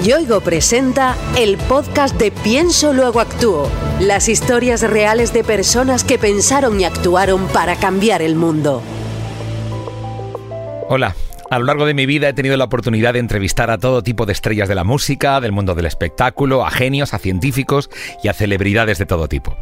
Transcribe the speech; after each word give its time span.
Yoigo 0.00 0.40
presenta 0.40 1.14
el 1.36 1.58
podcast 1.58 2.16
de 2.16 2.30
Pienso 2.30 2.92
Luego 2.92 3.20
Actúo. 3.20 3.68
Las 4.00 4.28
historias 4.28 4.80
reales 4.80 5.32
de 5.32 5.44
personas 5.44 6.02
que 6.02 6.18
pensaron 6.18 6.80
y 6.80 6.84
actuaron 6.84 7.46
para 7.48 7.76
cambiar 7.76 8.22
el 8.22 8.34
mundo. 8.34 8.82
Hola. 10.88 11.14
A 11.52 11.58
lo 11.58 11.66
largo 11.66 11.84
de 11.84 11.92
mi 11.92 12.06
vida 12.06 12.30
he 12.30 12.32
tenido 12.32 12.56
la 12.56 12.64
oportunidad 12.64 13.12
de 13.12 13.18
entrevistar 13.18 13.70
a 13.70 13.76
todo 13.76 14.02
tipo 14.02 14.24
de 14.24 14.32
estrellas 14.32 14.70
de 14.70 14.74
la 14.74 14.84
música, 14.84 15.38
del 15.38 15.52
mundo 15.52 15.74
del 15.74 15.84
espectáculo, 15.84 16.64
a 16.64 16.70
genios, 16.70 17.12
a 17.12 17.18
científicos 17.18 17.90
y 18.22 18.28
a 18.28 18.32
celebridades 18.32 18.96
de 18.96 19.04
todo 19.04 19.28
tipo. 19.28 19.54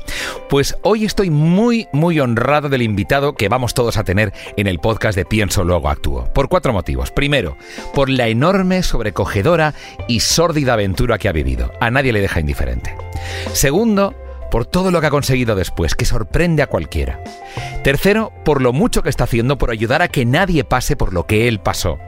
Pues 0.48 0.76
hoy 0.82 1.04
estoy 1.04 1.30
muy, 1.30 1.88
muy 1.92 2.20
honrado 2.20 2.68
del 2.68 2.82
invitado 2.82 3.34
que 3.34 3.48
vamos 3.48 3.74
todos 3.74 3.96
a 3.96 4.04
tener 4.04 4.32
en 4.56 4.68
el 4.68 4.78
podcast 4.78 5.16
de 5.16 5.24
Pienso 5.24 5.64
Luego 5.64 5.88
Actúo. 5.88 6.32
Por 6.32 6.48
cuatro 6.48 6.72
motivos. 6.72 7.10
Primero, 7.10 7.56
por 7.92 8.08
la 8.08 8.28
enorme, 8.28 8.84
sobrecogedora 8.84 9.74
y 10.06 10.20
sórdida 10.20 10.74
aventura 10.74 11.18
que 11.18 11.28
ha 11.28 11.32
vivido. 11.32 11.72
A 11.80 11.90
nadie 11.90 12.12
le 12.12 12.20
deja 12.20 12.38
indiferente. 12.38 12.94
Segundo, 13.52 14.14
por 14.50 14.66
todo 14.66 14.90
lo 14.90 15.00
que 15.00 15.06
ha 15.06 15.10
conseguido 15.10 15.54
después, 15.54 15.94
que 15.94 16.04
sorprende 16.04 16.62
a 16.62 16.66
cualquiera. 16.66 17.22
Tercero, 17.82 18.32
por 18.44 18.60
lo 18.60 18.72
mucho 18.72 19.02
que 19.02 19.08
está 19.08 19.24
haciendo 19.24 19.58
por 19.58 19.70
ayudar 19.70 20.02
a 20.02 20.08
que 20.08 20.24
nadie 20.24 20.64
pase 20.64 20.96
por 20.96 21.12
lo 21.12 21.26
que 21.26 21.48
él 21.48 21.60
pasó. 21.60 21.98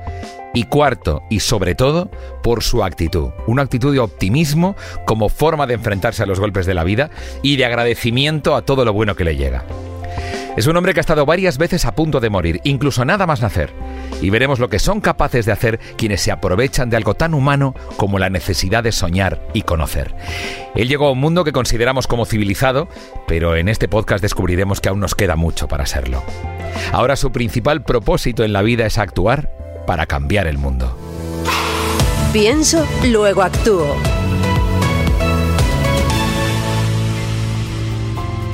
Y 0.54 0.64
cuarto, 0.64 1.22
y 1.30 1.40
sobre 1.40 1.74
todo, 1.74 2.10
por 2.42 2.62
su 2.62 2.84
actitud. 2.84 3.30
Una 3.46 3.62
actitud 3.62 3.92
de 3.92 4.00
optimismo 4.00 4.76
como 5.06 5.30
forma 5.30 5.66
de 5.66 5.74
enfrentarse 5.74 6.22
a 6.22 6.26
los 6.26 6.40
golpes 6.40 6.66
de 6.66 6.74
la 6.74 6.84
vida 6.84 7.10
y 7.42 7.56
de 7.56 7.64
agradecimiento 7.64 8.54
a 8.54 8.62
todo 8.62 8.84
lo 8.84 8.92
bueno 8.92 9.14
que 9.14 9.24
le 9.24 9.36
llega. 9.36 9.64
Es 10.56 10.66
un 10.66 10.76
hombre 10.76 10.92
que 10.92 11.00
ha 11.00 11.02
estado 11.02 11.24
varias 11.24 11.56
veces 11.56 11.86
a 11.86 11.94
punto 11.94 12.20
de 12.20 12.28
morir, 12.28 12.60
incluso 12.64 13.04
nada 13.06 13.26
más 13.26 13.40
nacer. 13.40 13.72
Y 14.20 14.28
veremos 14.28 14.58
lo 14.58 14.68
que 14.68 14.78
son 14.78 15.00
capaces 15.00 15.46
de 15.46 15.52
hacer 15.52 15.80
quienes 15.96 16.20
se 16.20 16.30
aprovechan 16.30 16.90
de 16.90 16.98
algo 16.98 17.14
tan 17.14 17.32
humano 17.32 17.74
como 17.96 18.18
la 18.18 18.28
necesidad 18.28 18.82
de 18.82 18.92
soñar 18.92 19.40
y 19.54 19.62
conocer. 19.62 20.14
Él 20.74 20.88
llegó 20.88 21.06
a 21.06 21.12
un 21.12 21.20
mundo 21.20 21.44
que 21.44 21.52
consideramos 21.52 22.06
como 22.06 22.26
civilizado, 22.26 22.88
pero 23.26 23.56
en 23.56 23.68
este 23.68 23.88
podcast 23.88 24.20
descubriremos 24.20 24.82
que 24.82 24.90
aún 24.90 25.00
nos 25.00 25.14
queda 25.14 25.36
mucho 25.36 25.68
para 25.68 25.86
serlo. 25.86 26.22
Ahora 26.92 27.16
su 27.16 27.32
principal 27.32 27.82
propósito 27.82 28.44
en 28.44 28.52
la 28.52 28.60
vida 28.60 28.84
es 28.84 28.98
actuar 28.98 29.50
para 29.86 30.04
cambiar 30.04 30.46
el 30.46 30.58
mundo. 30.58 30.96
Pienso, 32.32 32.86
luego 33.04 33.42
actúo. 33.42 33.96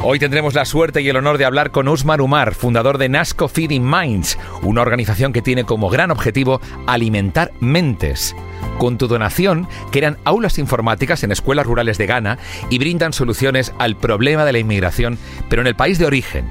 Hoy 0.00 0.20
tendremos 0.20 0.54
la 0.54 0.64
suerte 0.64 1.02
y 1.02 1.08
el 1.08 1.16
honor 1.16 1.38
de 1.38 1.44
hablar 1.44 1.72
con 1.72 1.88
Usmar 1.88 2.20
Umar, 2.20 2.54
fundador 2.54 2.98
de 2.98 3.08
Nasco 3.08 3.48
Feeding 3.48 3.84
Minds, 3.84 4.38
una 4.62 4.80
organización 4.80 5.32
que 5.32 5.42
tiene 5.42 5.64
como 5.64 5.90
gran 5.90 6.12
objetivo 6.12 6.60
alimentar 6.86 7.50
mentes. 7.58 8.36
Con 8.78 8.96
tu 8.96 9.08
donación, 9.08 9.66
crean 9.90 10.16
aulas 10.24 10.58
informáticas 10.58 11.24
en 11.24 11.32
escuelas 11.32 11.66
rurales 11.66 11.98
de 11.98 12.06
Ghana 12.06 12.38
y 12.70 12.78
brindan 12.78 13.12
soluciones 13.12 13.74
al 13.80 13.96
problema 13.96 14.44
de 14.44 14.52
la 14.52 14.60
inmigración, 14.60 15.18
pero 15.50 15.62
en 15.62 15.66
el 15.68 15.74
país 15.74 15.98
de 15.98 16.06
origen. 16.06 16.48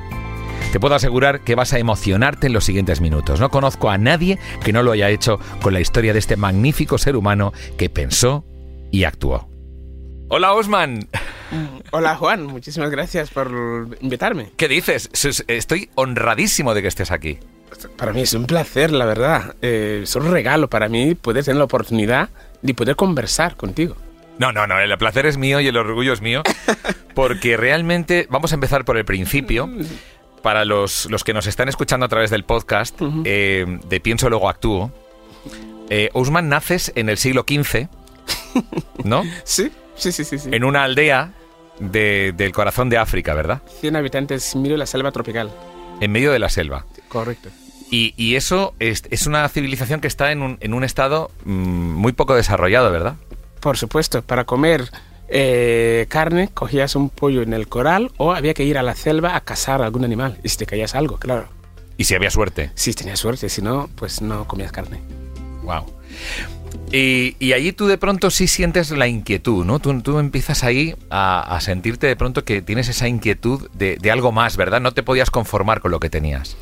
Te 0.73 0.81
puedo 0.81 0.95
asegurar 0.95 1.39
que 1.39 1.55
vas 1.55 1.71
a 1.71 1.79
emocionarte 1.79 2.47
en 2.47 2.53
los 2.53 2.65
siguientes 2.65 2.99
minutos. 2.99 3.39
No 3.39 3.49
conozco 3.49 3.89
a 3.89 3.97
nadie 3.97 4.39
que 4.65 4.73
no 4.73 4.83
lo 4.83 4.91
haya 4.91 5.09
hecho 5.09 5.39
con 5.61 5.73
la 5.73 5.79
historia 5.79 6.11
de 6.11 6.19
este 6.19 6.35
magnífico 6.35 6.97
ser 6.97 7.15
humano 7.15 7.53
que 7.77 7.89
pensó 7.89 8.43
y 8.91 9.05
actuó. 9.05 9.47
Hola 10.27 10.51
Osman. 10.53 11.07
Hola 11.91 12.15
Juan, 12.15 12.45
muchísimas 12.45 12.89
gracias 12.89 13.29
por 13.29 13.97
invitarme. 14.01 14.51
¿Qué 14.57 14.67
dices? 14.67 15.09
Estoy 15.47 15.89
honradísimo 15.95 16.73
de 16.73 16.81
que 16.81 16.87
estés 16.87 17.11
aquí. 17.11 17.39
Para 17.95 18.13
mí 18.13 18.21
es 18.21 18.33
un 18.33 18.45
placer, 18.45 18.91
la 18.91 19.05
verdad. 19.05 19.55
Eh, 19.61 20.01
es 20.03 20.15
un 20.15 20.31
regalo 20.31 20.69
para 20.69 20.89
mí 20.89 21.15
poder 21.15 21.43
tener 21.43 21.57
la 21.57 21.65
oportunidad 21.65 22.29
de 22.61 22.73
poder 22.73 22.95
conversar 22.95 23.55
contigo. 23.55 23.95
No, 24.39 24.51
no, 24.51 24.67
no, 24.67 24.79
el 24.79 24.95
placer 24.97 25.25
es 25.25 25.37
mío 25.37 25.59
y 25.59 25.67
el 25.67 25.77
orgullo 25.77 26.13
es 26.13 26.21
mío, 26.21 26.43
porque 27.15 27.57
realmente 27.57 28.27
vamos 28.29 28.51
a 28.51 28.55
empezar 28.55 28.85
por 28.85 28.97
el 28.97 29.05
principio. 29.05 29.69
Para 30.43 30.63
los, 30.63 31.07
los 31.09 31.23
que 31.23 31.33
nos 31.33 31.47
están 31.47 31.67
escuchando 31.67 32.05
a 32.05 32.09
través 32.09 32.29
del 32.29 32.45
podcast 32.45 32.95
eh, 33.25 33.65
de 33.85 33.99
Pienso 33.99 34.29
Luego 34.29 34.49
Actúo, 34.49 34.93
eh, 35.89 36.09
Usman 36.13 36.47
naces 36.47 36.91
en 36.95 37.09
el 37.09 37.17
siglo 37.17 37.43
XV, 37.47 37.87
¿no? 39.03 39.23
Sí. 39.43 39.71
Sí, 39.97 40.11
sí, 40.11 40.23
sí, 40.23 40.37
En 40.51 40.63
una 40.63 40.83
aldea 40.83 41.33
del 41.79 42.51
corazón 42.53 42.89
de 42.89 42.97
África, 42.97 43.33
¿verdad? 43.33 43.61
100 43.79 43.95
habitantes 43.95 44.55
en 44.55 44.61
medio 44.61 44.75
de 44.75 44.79
la 44.79 44.85
selva 44.85 45.11
tropical. 45.11 45.51
En 45.99 46.11
medio 46.11 46.31
de 46.31 46.39
la 46.39 46.49
selva. 46.49 46.85
Correcto. 47.07 47.49
Y, 47.89 48.35
eso 48.35 48.73
es, 48.79 49.27
una 49.27 49.47
civilización 49.47 50.01
que 50.01 50.07
está 50.07 50.31
en 50.31 50.41
un, 50.41 50.83
estado 50.83 51.31
mm, 51.45 51.51
muy 51.51 52.11
poco 52.11 52.35
desarrollado, 52.35 52.91
¿verdad? 52.91 53.15
Por 53.61 53.77
supuesto, 53.77 54.21
para 54.21 54.43
comer 54.43 54.89
eh, 55.29 56.05
carne 56.09 56.49
cogías 56.53 56.95
un 56.95 57.09
pollo 57.09 57.41
en 57.41 57.53
el 57.53 57.67
coral 57.67 58.11
o 58.17 58.33
había 58.33 58.53
que 58.53 58.63
ir 58.63 58.77
a 58.77 58.83
la 58.83 58.95
selva 58.95 59.35
a 59.35 59.41
cazar 59.41 59.81
algún 59.81 60.03
animal 60.03 60.37
y 60.43 60.49
si 60.49 60.57
te 60.57 60.65
caías 60.65 60.95
algo, 60.95 61.17
claro. 61.17 61.47
¿Y 61.97 62.03
si 62.03 62.13
había 62.13 62.29
suerte? 62.29 62.71
Sí, 62.75 62.93
tenías 62.93 63.19
suerte, 63.19 63.49
si 63.49 63.61
no, 63.61 63.89
pues 63.95 64.21
no 64.21 64.47
comías 64.47 64.71
carne. 64.71 65.01
Wow. 65.67 65.83
Y, 66.91 67.51
allí 67.51 67.73
tú 67.73 67.87
de 67.87 67.97
pronto 67.97 68.31
sí 68.31 68.47
sientes 68.47 68.91
la 68.91 69.07
inquietud, 69.07 69.65
¿no? 69.65 69.79
Tú, 69.79 70.17
empiezas 70.19 70.63
ahí 70.63 70.95
a, 71.09 71.57
sentirte 71.59 72.07
de 72.07 72.15
pronto 72.15 72.45
que 72.45 72.61
tienes 72.61 72.87
esa 72.87 73.09
inquietud 73.09 73.69
de, 73.73 73.97
de, 73.97 74.11
algo 74.11 74.31
más, 74.31 74.55
¿verdad? 74.55 74.79
No 74.79 74.93
te 74.93 75.03
podías 75.03 75.29
conformar 75.29 75.81
con 75.81 75.91
lo 75.91 75.99
que 75.99 76.09
tenías. 76.09 76.55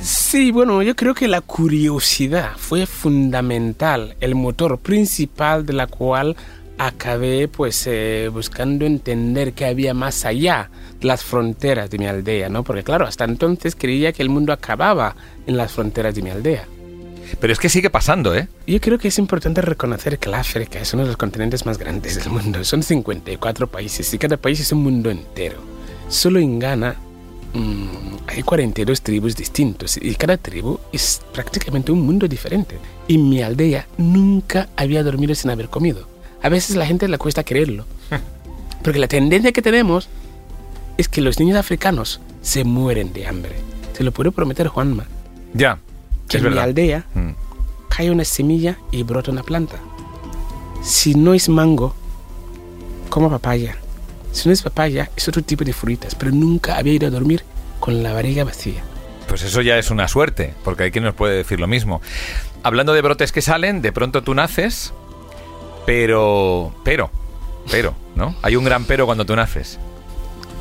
Sí, 0.00 0.50
bueno, 0.50 0.82
yo 0.82 0.96
creo 0.96 1.14
que 1.14 1.28
la 1.28 1.42
curiosidad 1.42 2.52
fue 2.56 2.86
fundamental, 2.86 4.16
el 4.20 4.34
motor 4.34 4.78
principal 4.78 5.66
de 5.66 5.74
la 5.74 5.86
cual 5.86 6.36
acabé 6.78 7.48
pues 7.48 7.86
eh, 7.86 8.28
buscando 8.32 8.84
entender 8.84 9.52
qué 9.52 9.66
había 9.66 9.94
más 9.94 10.24
allá 10.24 10.70
de 11.00 11.06
las 11.06 11.22
fronteras 11.22 11.90
de 11.90 11.98
mi 11.98 12.06
aldea, 12.06 12.48
¿no? 12.48 12.64
Porque 12.64 12.82
claro, 12.82 13.06
hasta 13.06 13.24
entonces 13.24 13.76
creía 13.76 14.12
que 14.12 14.22
el 14.22 14.28
mundo 14.28 14.52
acababa 14.52 15.14
en 15.46 15.56
las 15.56 15.72
fronteras 15.72 16.14
de 16.14 16.22
mi 16.22 16.30
aldea. 16.30 16.66
Pero 17.40 17.52
es 17.52 17.58
que 17.58 17.68
sigue 17.68 17.90
pasando, 17.90 18.34
¿eh? 18.34 18.48
Yo 18.66 18.80
creo 18.80 18.98
que 18.98 19.08
es 19.08 19.18
importante 19.18 19.60
reconocer 19.60 20.18
que 20.18 20.28
la 20.28 20.40
África 20.40 20.78
es 20.80 20.92
uno 20.94 21.02
de 21.02 21.08
los 21.08 21.16
continentes 21.16 21.66
más 21.66 21.78
grandes 21.78 22.16
del 22.16 22.30
mundo. 22.30 22.64
Son 22.64 22.82
54 22.82 23.66
países 23.66 24.12
y 24.12 24.18
cada 24.18 24.36
país 24.36 24.60
es 24.60 24.72
un 24.72 24.82
mundo 24.82 25.10
entero. 25.10 25.56
Solo 26.08 26.38
en 26.38 26.58
Ghana 26.58 26.96
mmm, 27.52 28.16
hay 28.26 28.42
42 28.42 29.02
tribus 29.02 29.36
distintos 29.36 29.96
y 29.96 30.14
cada 30.14 30.36
tribu 30.36 30.78
es 30.92 31.22
prácticamente 31.32 31.92
un 31.92 32.02
mundo 32.02 32.28
diferente. 32.28 32.78
Y 33.08 33.18
mi 33.18 33.42
aldea 33.42 33.86
nunca 33.96 34.68
había 34.76 35.02
dormido 35.02 35.34
sin 35.34 35.50
haber 35.50 35.68
comido. 35.68 36.08
A 36.42 36.48
veces 36.48 36.76
la 36.76 36.86
gente 36.86 37.08
le 37.08 37.18
cuesta 37.18 37.44
creerlo. 37.44 37.86
Porque 38.82 38.98
la 38.98 39.08
tendencia 39.08 39.52
que 39.52 39.62
tenemos 39.62 40.08
es 40.98 41.08
que 41.08 41.22
los 41.22 41.38
niños 41.38 41.56
africanos 41.56 42.20
se 42.42 42.64
mueren 42.64 43.12
de 43.12 43.26
hambre. 43.26 43.56
Se 43.94 44.04
lo 44.04 44.12
puedo 44.12 44.30
prometer 44.30 44.68
Juanma. 44.68 45.06
Ya 45.54 45.78
que 46.28 46.38
en 46.38 46.50
mi 46.52 46.58
aldea 46.58 47.06
mm. 47.14 47.30
cae 47.88 48.10
una 48.10 48.24
semilla 48.24 48.78
y 48.90 49.02
brota 49.02 49.30
una 49.30 49.42
planta. 49.42 49.76
Si 50.82 51.14
no 51.14 51.34
es 51.34 51.48
mango, 51.48 51.94
como 53.08 53.30
papaya. 53.30 53.76
Si 54.32 54.48
no 54.48 54.52
es 54.52 54.62
papaya, 54.62 55.10
es 55.16 55.28
otro 55.28 55.42
tipo 55.42 55.64
de 55.64 55.72
frutas, 55.72 56.14
pero 56.14 56.32
nunca 56.32 56.76
había 56.76 56.94
ido 56.94 57.06
a 57.06 57.10
dormir 57.10 57.44
con 57.78 58.02
la 58.02 58.12
barriga 58.12 58.44
vacía. 58.44 58.82
Pues 59.28 59.42
eso 59.42 59.62
ya 59.62 59.78
es 59.78 59.90
una 59.90 60.08
suerte, 60.08 60.54
porque 60.64 60.84
hay 60.84 60.90
quien 60.90 61.04
nos 61.04 61.14
puede 61.14 61.36
decir 61.36 61.60
lo 61.60 61.66
mismo. 61.66 62.02
Hablando 62.62 62.92
de 62.92 63.02
brotes 63.02 63.30
que 63.30 63.42
salen, 63.42 63.82
de 63.82 63.92
pronto 63.92 64.22
tú 64.22 64.34
naces, 64.34 64.92
pero, 65.86 66.74
pero, 66.84 67.10
pero, 67.70 67.94
¿no? 68.14 68.34
Hay 68.42 68.56
un 68.56 68.64
gran 68.64 68.84
pero 68.84 69.06
cuando 69.06 69.24
tú 69.24 69.36
naces. 69.36 69.78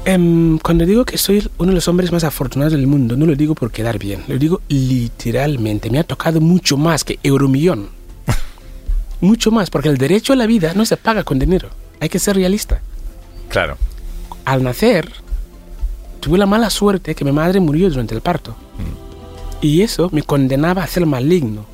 Em, 0.06 0.60
cuando 0.60 0.86
digo 0.86 1.06
que 1.06 1.18
soy 1.18 1.50
uno 1.58 1.70
de 1.70 1.76
los 1.76 1.88
hombres 1.88 2.12
más 2.12 2.26
afortunados 2.26 2.74
del 2.74 2.88
mundo, 2.88 3.16
no 3.16 3.26
lo 3.26 3.36
digo 3.36 3.56
por 3.56 3.72
quedar 3.72 3.98
bien, 4.00 4.24
lo 4.28 4.38
digo 4.38 4.62
literalmente. 4.68 5.90
Me 5.90 6.00
ha 6.00 6.04
tocado 6.04 6.42
mucho 6.42 6.76
más 6.76 7.06
que 7.06 7.20
Euromillón. 7.24 7.88
mucho 9.22 9.50
más, 9.52 9.70
porque 9.70 9.88
el 9.88 9.98
derecho 9.98 10.34
a 10.34 10.36
la 10.36 10.46
vida 10.46 10.74
no 10.74 10.86
se 10.86 10.98
paga 10.98 11.24
con 11.24 11.40
dinero. 11.40 11.70
Hay 12.02 12.10
que 12.10 12.20
ser 12.20 12.36
realista. 12.36 12.82
Claro. 13.48 13.78
Al 14.44 14.62
nacer, 14.62 15.10
tuve 16.20 16.38
la 16.38 16.46
mala 16.46 16.70
suerte 16.70 17.16
que 17.16 17.24
mi 17.24 17.32
madre 17.32 17.62
murió 17.62 17.90
durante 17.90 18.14
el 18.14 18.22
parto. 18.22 18.52
Mm. 18.52 19.66
Y 19.66 19.84
eso 19.84 20.10
me 20.12 20.24
condenaba 20.24 20.84
a 20.84 20.88
ser 20.88 21.06
maligno. 21.06 21.66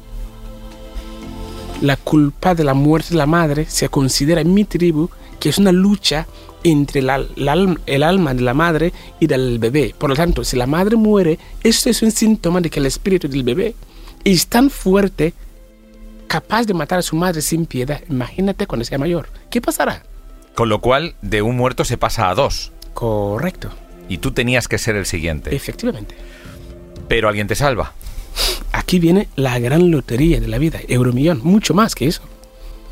La 1.82 1.98
culpa 1.98 2.54
de 2.54 2.64
la 2.64 2.76
muerte 2.76 3.10
de 3.12 3.16
la 3.16 3.26
madre 3.26 3.66
se 3.68 3.90
considera 3.90 4.42
en 4.42 4.54
mi 4.54 4.66
tribu 4.66 5.10
que 5.40 5.50
es 5.50 5.58
una 5.58 5.72
lucha 5.72 6.28
entre 6.64 7.00
el 7.00 7.10
alma 8.04 8.34
de 8.34 8.42
la 8.42 8.54
madre 8.54 8.94
y 9.20 9.28
del 9.28 9.60
bebé. 9.60 9.96
Por 9.98 10.10
lo 10.10 10.16
tanto, 10.16 10.44
si 10.44 10.58
la 10.58 10.68
madre 10.68 10.96
muere, 10.96 11.40
esto 11.64 11.90
es 11.90 12.02
un 12.02 12.12
síntoma 12.12 12.62
de 12.62 12.70
que 12.70 12.80
el 12.80 12.86
espíritu 12.86 13.28
del 13.28 13.44
bebé 13.44 13.76
es 14.24 14.48
tan 14.48 14.70
fuerte, 14.70 15.34
capaz 16.28 16.66
de 16.66 16.74
matar 16.74 17.00
a 17.00 17.02
su 17.02 17.16
madre 17.16 17.42
sin 17.42 17.66
piedad. 17.66 18.02
Imagínate 18.10 18.68
cuando 18.68 18.86
sea 18.86 18.98
mayor. 18.98 19.30
¿Qué 19.50 19.62
pasará? 19.62 20.04
Con 20.56 20.70
lo 20.70 20.82
cual, 20.82 21.16
de 21.22 21.42
un 21.42 21.56
muerto 21.56 21.86
se 21.86 21.98
pasa 21.98 22.30
a 22.30 22.36
dos. 22.36 22.72
Correcto. 22.94 23.70
Y 24.10 24.18
tú 24.18 24.32
tenías 24.32 24.68
que 24.68 24.78
ser 24.78 24.96
el 24.96 25.06
siguiente. 25.06 25.56
Efectivamente. 25.56 26.16
Pero 27.08 27.30
alguien 27.30 27.48
te 27.48 27.56
salva. 27.56 27.94
Aquí 28.72 29.00
viene 29.00 29.30
la 29.36 29.58
gran 29.60 29.92
lotería 29.92 30.40
de 30.40 30.48
la 30.48 30.58
vida, 30.58 30.80
Euromillón, 30.88 31.42
mucho 31.44 31.74
más 31.74 31.96
que 31.96 32.08
eso. 32.08 32.22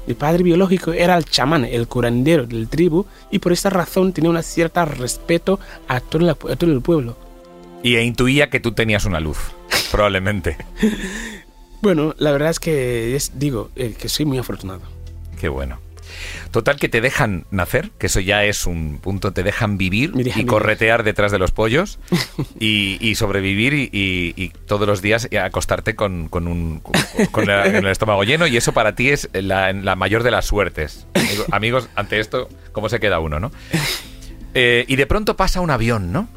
Mi 0.07 0.13
padre 0.13 0.41
biológico 0.43 0.93
era 0.93 1.17
el 1.17 1.25
chamán, 1.25 1.65
el 1.65 1.87
curandero 1.87 2.45
del 2.47 2.67
tribu, 2.69 3.05
y 3.29 3.39
por 3.39 3.51
esta 3.51 3.69
razón 3.69 4.13
tenía 4.13 4.29
un 4.31 4.41
cierto 4.41 4.83
respeto 4.85 5.59
a 5.87 5.99
todo, 5.99 6.21
la- 6.23 6.31
a 6.31 6.55
todo 6.55 6.71
el 6.71 6.81
pueblo. 6.81 7.17
Y 7.83 7.97
intuía 7.97 8.49
que 8.49 8.59
tú 8.59 8.71
tenías 8.71 9.05
una 9.05 9.19
luz, 9.19 9.37
probablemente. 9.91 10.57
Bueno, 11.81 12.15
la 12.17 12.31
verdad 12.31 12.49
es 12.49 12.59
que 12.59 13.15
es- 13.15 13.37
digo 13.37 13.69
eh, 13.75 13.95
que 13.99 14.09
soy 14.09 14.25
muy 14.25 14.37
afortunado. 14.37 14.81
Qué 15.39 15.49
bueno. 15.49 15.77
Total 16.51 16.77
que 16.77 16.89
te 16.89 17.01
dejan 17.01 17.45
nacer, 17.51 17.91
que 17.97 18.07
eso 18.07 18.19
ya 18.19 18.43
es 18.45 18.65
un 18.65 18.99
punto, 19.01 19.33
te 19.33 19.43
dejan 19.43 19.77
vivir 19.77 20.13
y 20.35 20.45
corretear 20.45 21.03
detrás 21.03 21.31
de 21.31 21.39
los 21.39 21.51
pollos 21.51 21.99
y, 22.59 22.97
y 23.01 23.15
sobrevivir 23.15 23.73
y, 23.73 23.89
y- 23.91 24.33
y 24.35 24.49
todos 24.65 24.87
los 24.87 25.01
días 25.01 25.27
acostarte 25.41 25.95
con, 25.95 26.29
con 26.29 26.47
un, 26.47 26.79
con 27.31 27.45
la- 27.47 27.63
con 27.63 27.75
el 27.75 27.87
estómago 27.87 28.23
lleno 28.23 28.47
y 28.47 28.55
eso 28.57 28.71
para 28.73 28.95
ti 28.95 29.09
es 29.09 29.29
la, 29.33 29.73
la 29.73 29.95
mayor 29.95 30.23
de 30.23 30.31
las 30.31 30.45
suertes. 30.45 31.05
Amigo- 31.13 31.45
Amigos, 31.51 31.89
ante 31.95 32.19
esto, 32.19 32.47
¿cómo 32.71 32.89
se 32.89 32.99
queda 32.99 33.19
uno, 33.19 33.39
no? 33.39 33.51
Eh, 34.53 34.85
y 34.87 34.95
de 34.95 35.05
pronto 35.05 35.35
pasa 35.35 35.61
un 35.61 35.69
avión, 35.69 36.11
¿no? 36.11 36.27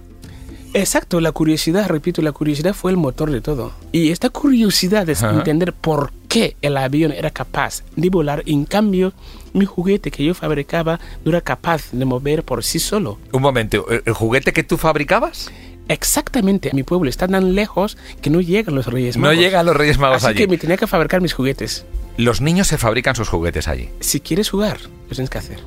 Exacto, 0.74 1.20
la 1.20 1.32
curiosidad, 1.32 1.88
repito, 1.88 2.22
la 2.22 2.32
curiosidad 2.32 2.74
fue 2.74 2.90
el 2.90 2.96
motor 2.96 3.30
de 3.30 3.40
todo. 3.40 3.72
Y 3.92 4.10
esta 4.10 4.28
curiosidad 4.30 5.08
es 5.08 5.22
Ajá. 5.22 5.34
entender 5.36 5.72
por 5.72 6.12
qué 6.30 6.56
el 6.62 6.76
avión 6.76 7.10
era 7.12 7.30
capaz 7.30 7.82
de 7.96 8.08
volar, 8.08 8.42
en 8.46 8.64
cambio, 8.64 9.12
mi 9.52 9.66
juguete 9.66 10.10
que 10.12 10.24
yo 10.24 10.32
fabricaba 10.32 11.00
no 11.24 11.30
era 11.32 11.40
capaz 11.40 11.90
de 11.90 12.04
mover 12.04 12.44
por 12.44 12.62
sí 12.64 12.78
solo. 12.78 13.18
Un 13.32 13.42
momento, 13.42 13.84
¿el 13.90 14.12
juguete 14.14 14.52
que 14.52 14.62
tú 14.62 14.78
fabricabas? 14.78 15.50
Exactamente, 15.88 16.70
mi 16.72 16.84
pueblo 16.84 17.10
está 17.10 17.26
tan 17.26 17.56
lejos 17.56 17.98
que 18.22 18.30
no 18.30 18.40
llegan 18.40 18.76
los 18.76 18.86
Reyes 18.86 19.16
No 19.16 19.22
Magos. 19.22 19.38
llegan 19.38 19.66
los 19.66 19.76
Reyes 19.76 19.98
Magos 19.98 20.18
Así 20.18 20.26
allí. 20.28 20.38
que 20.38 20.46
me 20.46 20.56
tenía 20.56 20.76
que 20.76 20.86
fabricar 20.86 21.20
mis 21.20 21.32
juguetes. 21.32 21.84
Los 22.16 22.40
niños 22.40 22.68
se 22.68 22.78
fabrican 22.78 23.16
sus 23.16 23.28
juguetes 23.28 23.66
allí. 23.66 23.88
Si 23.98 24.20
quieres 24.20 24.48
jugar, 24.50 24.78
lo 24.82 25.08
tienes 25.14 25.30
que 25.30 25.38
hacer. 25.38 25.58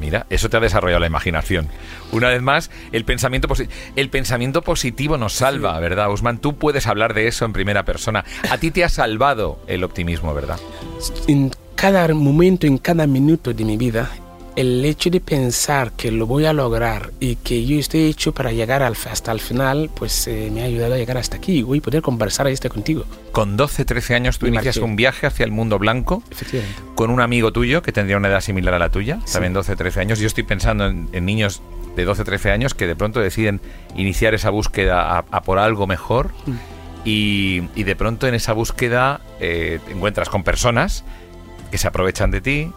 Mira, 0.00 0.26
eso 0.28 0.50
te 0.50 0.56
ha 0.56 0.60
desarrollado 0.60 1.00
la 1.00 1.06
imaginación. 1.06 1.68
Una 2.12 2.28
vez 2.28 2.42
más, 2.42 2.70
el 2.92 3.04
pensamiento, 3.04 3.48
posi- 3.48 3.68
el 3.96 4.10
pensamiento 4.10 4.60
positivo 4.62 5.16
nos 5.16 5.32
salva, 5.32 5.78
¿verdad, 5.80 6.12
Usman? 6.12 6.38
Tú 6.38 6.56
puedes 6.56 6.86
hablar 6.86 7.14
de 7.14 7.28
eso 7.28 7.44
en 7.46 7.52
primera 7.54 7.84
persona. 7.84 8.24
A 8.50 8.58
ti 8.58 8.70
te 8.70 8.84
ha 8.84 8.88
salvado 8.90 9.58
el 9.66 9.84
optimismo, 9.84 10.34
¿verdad? 10.34 10.58
en 11.28 11.50
cada 11.74 12.08
momento, 12.14 12.66
en 12.66 12.78
cada 12.78 13.06
minuto 13.06 13.52
de 13.52 13.64
mi 13.64 13.76
vida, 13.76 14.10
el 14.56 14.84
hecho 14.86 15.10
de 15.10 15.20
pensar 15.20 15.92
que 15.92 16.10
lo 16.10 16.26
voy 16.26 16.46
a 16.46 16.52
lograr 16.54 17.12
y 17.20 17.36
que 17.36 17.64
yo 17.66 17.78
estoy 17.78 18.04
hecho 18.06 18.32
para 18.32 18.52
llegar 18.52 18.82
hasta 18.82 19.30
el 19.30 19.38
final, 19.40 19.90
pues 19.94 20.26
eh, 20.28 20.50
me 20.52 20.62
ha 20.62 20.64
ayudado 20.64 20.94
a 20.94 20.96
llegar 20.96 21.18
hasta 21.18 21.36
aquí 21.36 21.58
y 21.58 21.62
voy 21.62 21.78
a 21.78 21.82
poder 21.82 22.00
conversar 22.02 22.46
este 22.48 22.68
contigo. 22.70 23.04
Con 23.32 23.56
12, 23.58 23.84
13 23.84 24.14
años 24.14 24.38
tú 24.38 24.46
inicias 24.46 24.78
un 24.78 24.96
viaje 24.96 25.26
hacia 25.26 25.44
el 25.44 25.50
mundo 25.52 25.78
blanco 25.78 26.22
Efectivamente. 26.30 26.80
con 26.94 27.10
un 27.10 27.20
amigo 27.20 27.52
tuyo 27.52 27.82
que 27.82 27.92
tendría 27.92 28.16
una 28.16 28.28
edad 28.28 28.40
similar 28.40 28.72
a 28.74 28.78
la 28.78 28.90
tuya, 28.90 29.20
Sí. 29.26 29.34
también 29.34 29.52
12, 29.52 29.76
13 29.76 30.00
años. 30.00 30.18
Yo 30.20 30.26
estoy 30.26 30.44
pensando 30.44 30.86
en, 30.86 31.08
en 31.12 31.26
niños 31.26 31.60
de 31.94 32.04
12, 32.04 32.24
13 32.24 32.50
años 32.50 32.72
que 32.74 32.86
de 32.86 32.96
pronto 32.96 33.20
deciden 33.20 33.60
iniciar 33.94 34.32
esa 34.34 34.48
búsqueda 34.50 35.18
a, 35.18 35.24
a 35.30 35.42
por 35.42 35.58
algo 35.58 35.86
mejor 35.86 36.30
Mm. 36.46 36.52
y, 37.04 37.62
y 37.74 37.84
de 37.84 37.94
pronto 37.94 38.26
en 38.26 38.34
esa 38.34 38.52
búsqueda 38.54 39.20
eh, 39.38 39.80
te 39.86 39.92
encuentras 39.92 40.28
con 40.30 40.42
personas 40.44 41.04
que 41.70 41.78
se 41.78 41.86
aprovechan 41.88 42.30
de 42.30 42.40
ti 42.40 42.72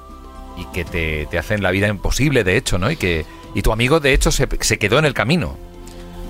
y 0.60 0.66
que 0.74 0.84
te, 0.86 1.26
te 1.28 1.38
hacen 1.38 1.62
la 1.64 1.72
vida 1.72 1.88
imposible, 1.88 2.44
de 2.44 2.58
hecho, 2.58 2.78
¿no? 2.78 2.90
Y 2.92 2.96
que 2.98 3.26
y 3.56 3.62
tu 3.62 3.72
amigo, 3.72 4.00
de 4.00 4.14
hecho, 4.14 4.32
se, 4.32 4.48
se 4.62 4.78
quedó 4.78 5.00
en 5.00 5.06
el 5.06 5.14
camino. 5.14 5.58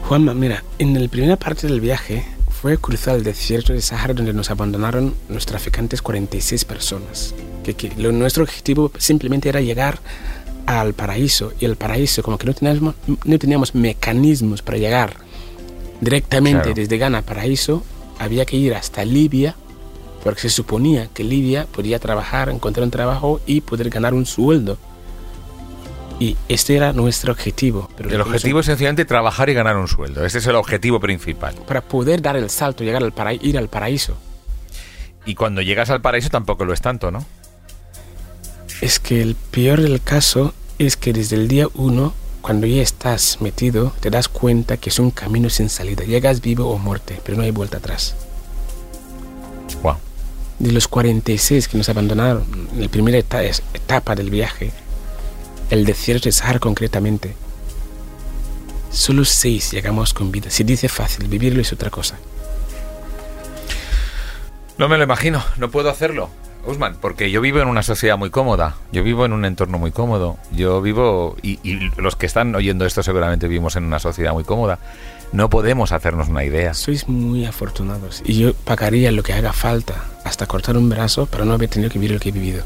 Juanma, 0.07 0.33
mira, 0.33 0.63
en 0.79 0.99
la 1.01 1.07
primera 1.09 1.35
parte 1.35 1.67
del 1.67 1.81
viaje 1.81 2.23
fue 2.61 2.77
cruzar 2.77 3.15
el 3.15 3.23
desierto 3.23 3.73
de 3.73 3.81
Sahara 3.81 4.13
donde 4.13 4.33
nos 4.33 4.49
abandonaron 4.49 5.13
los 5.29 5.45
traficantes 5.45 6.01
46 6.01 6.65
personas. 6.65 7.33
Que, 7.63 7.73
que 7.73 7.91
lo- 7.97 8.11
nuestro 8.11 8.43
objetivo 8.43 8.91
simplemente 8.97 9.49
era 9.49 9.61
llegar 9.61 9.99
al 10.65 10.93
paraíso 10.93 11.51
y 11.59 11.65
el 11.65 11.75
paraíso 11.75 12.21
como 12.23 12.37
que 12.37 12.45
no 12.47 12.53
teníamos, 12.53 12.95
no 13.25 13.39
teníamos 13.39 13.75
mecanismos 13.75 14.61
para 14.61 14.77
llegar 14.77 15.15
directamente 16.01 16.61
Claro. 16.61 16.75
desde 16.75 16.97
Ghana 16.97 17.17
a 17.19 17.21
paraíso, 17.21 17.83
había 18.19 18.45
que 18.45 18.57
ir 18.57 18.73
hasta 18.73 19.03
Libia 19.05 19.55
porque 20.23 20.41
se 20.41 20.49
suponía 20.49 21.07
que 21.13 21.23
Libia 21.23 21.65
podía 21.71 21.99
trabajar, 21.99 22.49
encontrar 22.49 22.83
un 22.83 22.91
trabajo 22.91 23.41
y 23.45 23.61
poder 23.61 23.89
ganar 23.89 24.13
un 24.13 24.25
sueldo. 24.25 24.77
Y 26.19 26.35
este 26.49 26.75
era 26.75 26.91
nuestro 26.91 27.31
objetivo. 27.31 27.89
Pero 27.95 28.09
El 28.09 28.19
objetivo 28.19 28.59
es 28.59 28.65
sencillamente 28.65 29.05
trabajar 29.05 29.49
y 29.49 29.53
ganar 29.53 29.77
un 29.77 29.87
sueldo. 29.87 30.25
Ese 30.25 30.39
es 30.39 30.47
el 30.47 30.55
objetivo 30.55 30.99
principal. 30.99 31.55
para 31.65 31.81
poder 31.81 32.21
dar 32.21 32.35
el 32.35 32.49
salto, 32.49 32.83
llegar 32.83 33.01
al 33.01 33.13
para 33.13 33.33
ir 33.33 33.57
al 33.57 33.69
paraíso. 33.69 34.17
Y 35.25 35.35
cuando 35.35 35.61
llegas 35.61 35.89
al 35.89 36.01
paraíso 36.01 36.29
tampoco 36.29 36.65
lo 36.65 36.73
es 36.73 36.81
tanto, 36.81 37.11
¿no? 37.11 37.25
Es 38.81 38.99
que 38.99 39.21
el 39.21 39.35
peor 39.35 39.81
del 39.81 40.01
caso 40.01 40.53
es 40.77 40.97
que 40.97 41.13
desde 41.13 41.35
el 41.35 41.47
día 41.47 41.67
uno, 41.73 42.13
cuando 42.41 42.67
ya 42.67 42.81
estás 42.81 43.39
metido, 43.41 43.93
te 43.99 44.09
das 44.09 44.27
cuenta 44.27 44.77
que 44.77 44.89
es 44.89 44.99
un 44.99 45.11
camino 45.11 45.49
sin 45.49 45.69
salida. 45.69 46.03
Llegas 46.03 46.41
vivo 46.41 46.69
o 46.69 46.77
muerte, 46.77 47.21
pero 47.23 47.37
no 47.37 47.43
hay 47.43 47.51
vuelta 47.51 47.77
atrás. 47.77 48.15
Wow. 49.83 49.97
De 50.59 50.71
los 50.73 50.87
46 50.87 51.67
que 51.67 51.77
nos 51.77 51.89
abandonaron 51.89 52.45
en 52.73 52.81
la 52.81 52.89
primera 52.89 53.17
etapa 53.17 54.15
del 54.15 54.29
viaje, 54.29 54.71
el 55.69 55.85
desierto 55.85 56.25
de 56.25 56.33
Sahara 56.33 56.59
concretamente, 56.59 57.33
solo 58.91 59.23
seis 59.23 59.71
llegamos 59.71 60.13
con 60.13 60.31
vida. 60.31 60.49
Se 60.49 60.63
dice 60.63 60.89
fácil, 60.89 61.27
vivirlo 61.27 61.61
es 61.61 61.71
otra 61.71 61.89
cosa. 61.89 62.17
No 64.77 64.89
me 64.89 64.97
lo 64.97 65.03
imagino, 65.03 65.43
no 65.57 65.71
puedo 65.71 65.89
hacerlo, 65.89 66.29
Usman, 66.65 66.97
porque 66.99 67.31
yo 67.31 67.41
vivo 67.41 67.59
en 67.61 67.67
una 67.67 67.83
sociedad 67.83 68.17
muy 68.17 68.29
cómoda, 68.29 68.75
yo 68.91 69.03
vivo 69.03 69.25
en 69.25 69.33
un 69.33 69.45
entorno 69.45 69.77
muy 69.77 69.91
cómodo, 69.91 70.37
yo 70.51 70.81
vivo, 70.81 71.35
y 71.41 71.57
los 71.97 72.15
que 72.15 72.25
están 72.25 72.53
oyendo 72.55 72.85
esto 72.85 73.03
seguramente 73.03 73.47
vivimos 73.47 73.75
en 73.75 73.85
una 73.85 73.99
sociedad 73.99 74.33
muy 74.33 74.43
cómoda, 74.43 74.79
no 75.31 75.49
podemos 75.49 75.91
hacernos 75.91 76.29
una 76.29 76.43
idea. 76.43 76.73
Sois 76.73 77.07
muy 77.07 77.45
afortunados 77.45 78.21
y 78.25 78.39
yo 78.39 78.53
pagaría 78.53 79.11
lo 79.11 79.23
que 79.23 79.33
haga 79.33 79.53
falta, 79.53 80.05
hasta 80.23 80.45
cortar 80.47 80.77
un 80.77 80.89
brazo 80.89 81.25
para 81.25 81.45
no 81.45 81.53
haber 81.53 81.69
tenido 81.69 81.91
que 81.91 81.99
vivir 81.99 82.11
lo 82.11 82.19
que 82.19 82.29
he 82.29 82.31
vivido. 82.31 82.63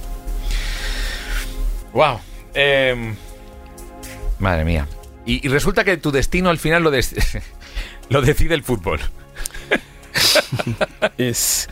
Wow. 1.94 2.20
madre 4.40 4.66
mía. 4.66 4.88
Y, 5.26 5.46
y 5.46 5.50
resulta 5.50 5.84
que 5.84 5.98
tu 5.98 6.12
destino 6.12 6.50
al 6.50 6.58
final 6.58 6.84
lo, 6.84 6.92
lo 8.10 8.22
decide 8.22 8.56
el 8.56 8.64
fútbol. 8.64 9.00
Es, 11.18 11.68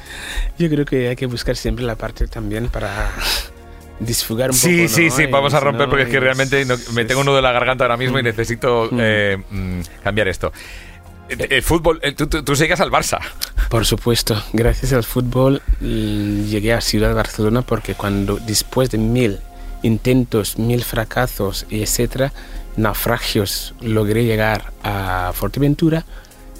yo 0.58 0.70
creo 0.70 0.86
que 0.86 1.10
hay 1.10 1.16
que 1.16 1.28
buscar 1.28 1.56
siempre 1.56 1.86
la 1.86 1.96
parte 1.96 2.28
también 2.28 2.70
para 2.70 3.12
disfugar 4.00 4.50
un 4.50 4.56
Sí, 4.56 4.83
poco. 4.83 4.95
sí, 4.95 5.06
¿no? 5.10 5.16
sí, 5.16 5.24
Y 5.24 5.28
vamos 5.28 5.54
a 5.54 5.60
romper 5.60 5.88
no, 5.88 5.90
porque 5.90 6.04
es 6.04 6.10
que 6.10 6.19
realmente 6.19 6.66
no- 6.66 6.76
me 6.94 7.06
tengo 7.06 7.21
un 7.21 7.26
nudo 7.28 7.38
en 7.38 7.44
la 7.44 7.52
garganta 7.52 7.83
ahora 7.83 7.98
mismo 7.98 8.18
y 8.18 8.21
Mm. 8.21 8.26
necesito 8.26 8.90
Mm. 8.92 8.98
eh, 9.00 9.38
mm, 9.50 9.80
cambiar 10.04 10.28
esto. 10.28 10.52
Eh, 11.30 11.48
El 11.50 11.62
fútbol, 11.62 12.00
eh, 12.02 12.12
tú, 12.14 12.28
tú, 12.28 12.44
tú 12.44 12.56
sigues 12.56 12.80
al 12.81 12.90
Barça. 12.92 13.19
Por 13.69 13.86
supuesto, 13.86 14.42
gracias 14.54 14.92
al 14.94 15.04
fútbol 15.04 15.62
llegué 15.80 16.74
a 16.74 16.81
Ciudad 16.81 17.10
de 17.10 17.14
Barcelona 17.14 17.62
porque 17.62 17.94
cuando 17.95 18.38
después 18.38 18.90
de 18.90 18.98
mil 18.98 19.40
intentos, 19.83 20.57
mil 20.60 20.83
fracasos 20.83 21.66
y 21.69 21.81
etcétera, 21.81 22.33
naufragios, 22.78 23.74
logré 23.81 24.26
llegar 24.26 24.71
a 24.83 25.31
Fuerteventura 25.33 26.06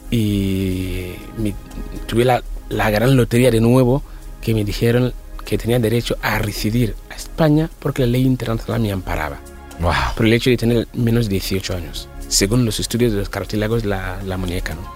y 0.10 1.16
me- 1.38 1.56
tuve 2.08 2.26
la, 2.26 2.44
la 2.70 2.90
gran 2.90 3.16
lotería 3.16 3.52
de 3.52 3.62
nuevo 3.62 4.04
que 4.42 4.54
me 4.54 4.64
dijeron 4.64 5.14
que 5.46 5.58
tenía 5.58 5.80
derecho 5.80 6.18
a 6.22 6.38
residir 6.40 6.96
a 7.10 7.16
España 7.16 7.70
porque 7.80 8.02
la 8.02 8.08
ley 8.08 8.24
internacional 8.26 8.82
me 8.82 8.92
amparaba 8.92 9.40
Wow. 9.80 9.94
por 10.16 10.26
el 10.26 10.34
hecho 10.34 10.50
de 10.50 10.58
tener 10.58 10.88
menos 10.94 11.26
de 11.26 11.32
18 11.34 11.76
años, 11.76 12.08
según 12.28 12.66
los 12.66 12.80
estudios 12.80 13.12
de 13.14 13.18
los 13.20 13.30
cartílagos 13.30 13.84
la, 13.84 14.20
la 14.26 14.38
muñeca. 14.38 14.76
¿no? 14.76 14.94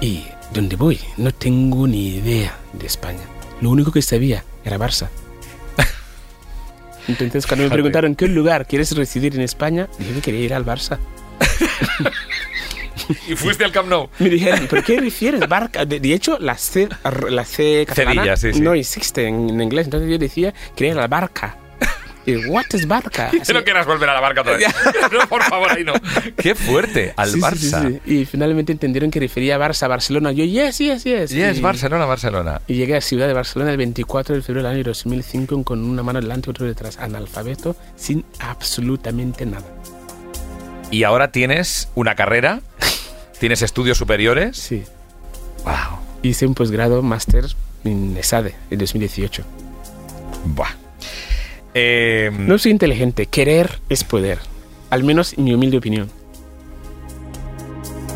¿Y 0.00 0.24
dónde 0.54 0.76
voy? 0.76 0.98
No 1.18 1.32
tengo 1.32 1.86
ni 1.86 2.16
idea 2.16 2.56
de 2.72 2.86
España. 2.86 3.20
Lo 3.60 3.70
único 3.70 3.92
que 3.92 4.00
sabía 4.02 4.42
era 4.64 4.78
Barça. 4.78 5.08
Entonces, 7.08 7.46
cuando 7.46 7.64
me 7.64 7.70
preguntaron 7.70 8.14
qué 8.14 8.26
lugar 8.28 8.66
quieres 8.66 8.96
residir 8.96 9.34
en 9.34 9.42
España, 9.42 9.88
dije 9.98 10.14
que 10.14 10.20
quería 10.22 10.40
ir 10.40 10.54
al 10.54 10.64
Barça. 10.64 10.98
Y 13.28 13.36
fuiste 13.36 13.64
al 13.64 13.72
Camp 13.72 13.88
Nou. 13.88 14.08
Me 14.18 14.28
dijeron, 14.28 14.66
¿pero 14.68 14.82
qué 14.82 15.00
refieres? 15.00 15.46
Barca. 15.48 15.84
De, 15.84 16.00
de 16.00 16.12
hecho, 16.14 16.38
la 16.38 16.56
C, 16.56 16.88
la 17.30 17.44
C 17.44 17.84
catalana 17.86 18.22
Cedilla, 18.22 18.36
sí, 18.36 18.52
sí. 18.54 18.60
no 18.60 18.74
existe 18.74 19.26
en, 19.26 19.50
en 19.50 19.60
inglés. 19.60 19.86
Entonces 19.86 20.10
yo 20.10 20.18
decía, 20.18 20.52
a 20.78 20.94
la 20.94 21.06
barca. 21.08 21.56
Y, 22.24 22.36
¿what 22.46 22.62
is 22.72 22.86
barca? 22.86 23.30
Así- 23.40 23.52
No 23.52 23.64
quieras 23.64 23.84
volver 23.84 24.08
a 24.08 24.14
la 24.14 24.20
barca 24.20 24.42
otra 24.42 24.56
vez. 24.56 24.68
no, 25.12 25.26
por 25.28 25.42
favor, 25.42 25.72
ahí 25.72 25.82
no. 25.82 25.92
Qué 26.36 26.54
fuerte, 26.54 27.12
al 27.16 27.28
Sí, 27.30 27.34
sí, 27.34 27.40
Barça. 27.40 27.82
sí, 27.88 28.00
sí. 28.04 28.14
Y 28.20 28.24
finalmente 28.26 28.70
entendieron 28.70 29.10
que 29.10 29.18
refería 29.18 29.56
a 29.56 29.58
Barça, 29.58 29.88
Barcelona. 29.88 30.30
Yo, 30.30 30.44
yes, 30.44 30.78
yes, 30.78 31.02
yes. 31.02 31.30
Yes, 31.30 31.58
y, 31.58 31.60
Barcelona, 31.60 32.04
Barcelona. 32.06 32.60
Y 32.68 32.74
llegué 32.74 32.94
a 32.96 33.00
Ciudad 33.00 33.26
de 33.26 33.32
Barcelona 33.32 33.72
el 33.72 33.76
24 33.76 34.36
de 34.36 34.42
febrero 34.42 34.68
del 34.68 34.76
año 34.76 34.84
2005 34.84 35.64
con 35.64 35.82
una 35.82 36.04
mano 36.04 36.20
delante 36.20 36.48
y 36.48 36.50
otra 36.50 36.66
detrás, 36.66 36.96
analfabeto, 36.98 37.74
sin 37.96 38.24
absolutamente 38.38 39.44
nada. 39.44 39.64
Y 40.92 41.02
ahora 41.02 41.32
tienes 41.32 41.88
una 41.96 42.14
carrera, 42.14 42.60
tienes 43.42 43.60
estudios 43.62 43.98
superiores. 43.98 44.56
Sí. 44.56 44.84
Wow. 45.64 45.98
Hice 46.22 46.46
un 46.46 46.54
posgrado 46.54 47.02
máster 47.02 47.44
en 47.82 48.16
ESADE 48.16 48.54
en 48.70 48.78
2018. 48.78 49.42
Buah. 50.44 50.68
Eh, 51.74 52.30
No 52.32 52.56
soy 52.56 52.70
inteligente. 52.70 53.26
Querer 53.26 53.80
es 53.88 54.04
poder. 54.04 54.38
Al 54.90 55.02
menos 55.02 55.32
en 55.36 55.42
mi 55.42 55.54
humilde 55.54 55.78
opinión. 55.78 56.08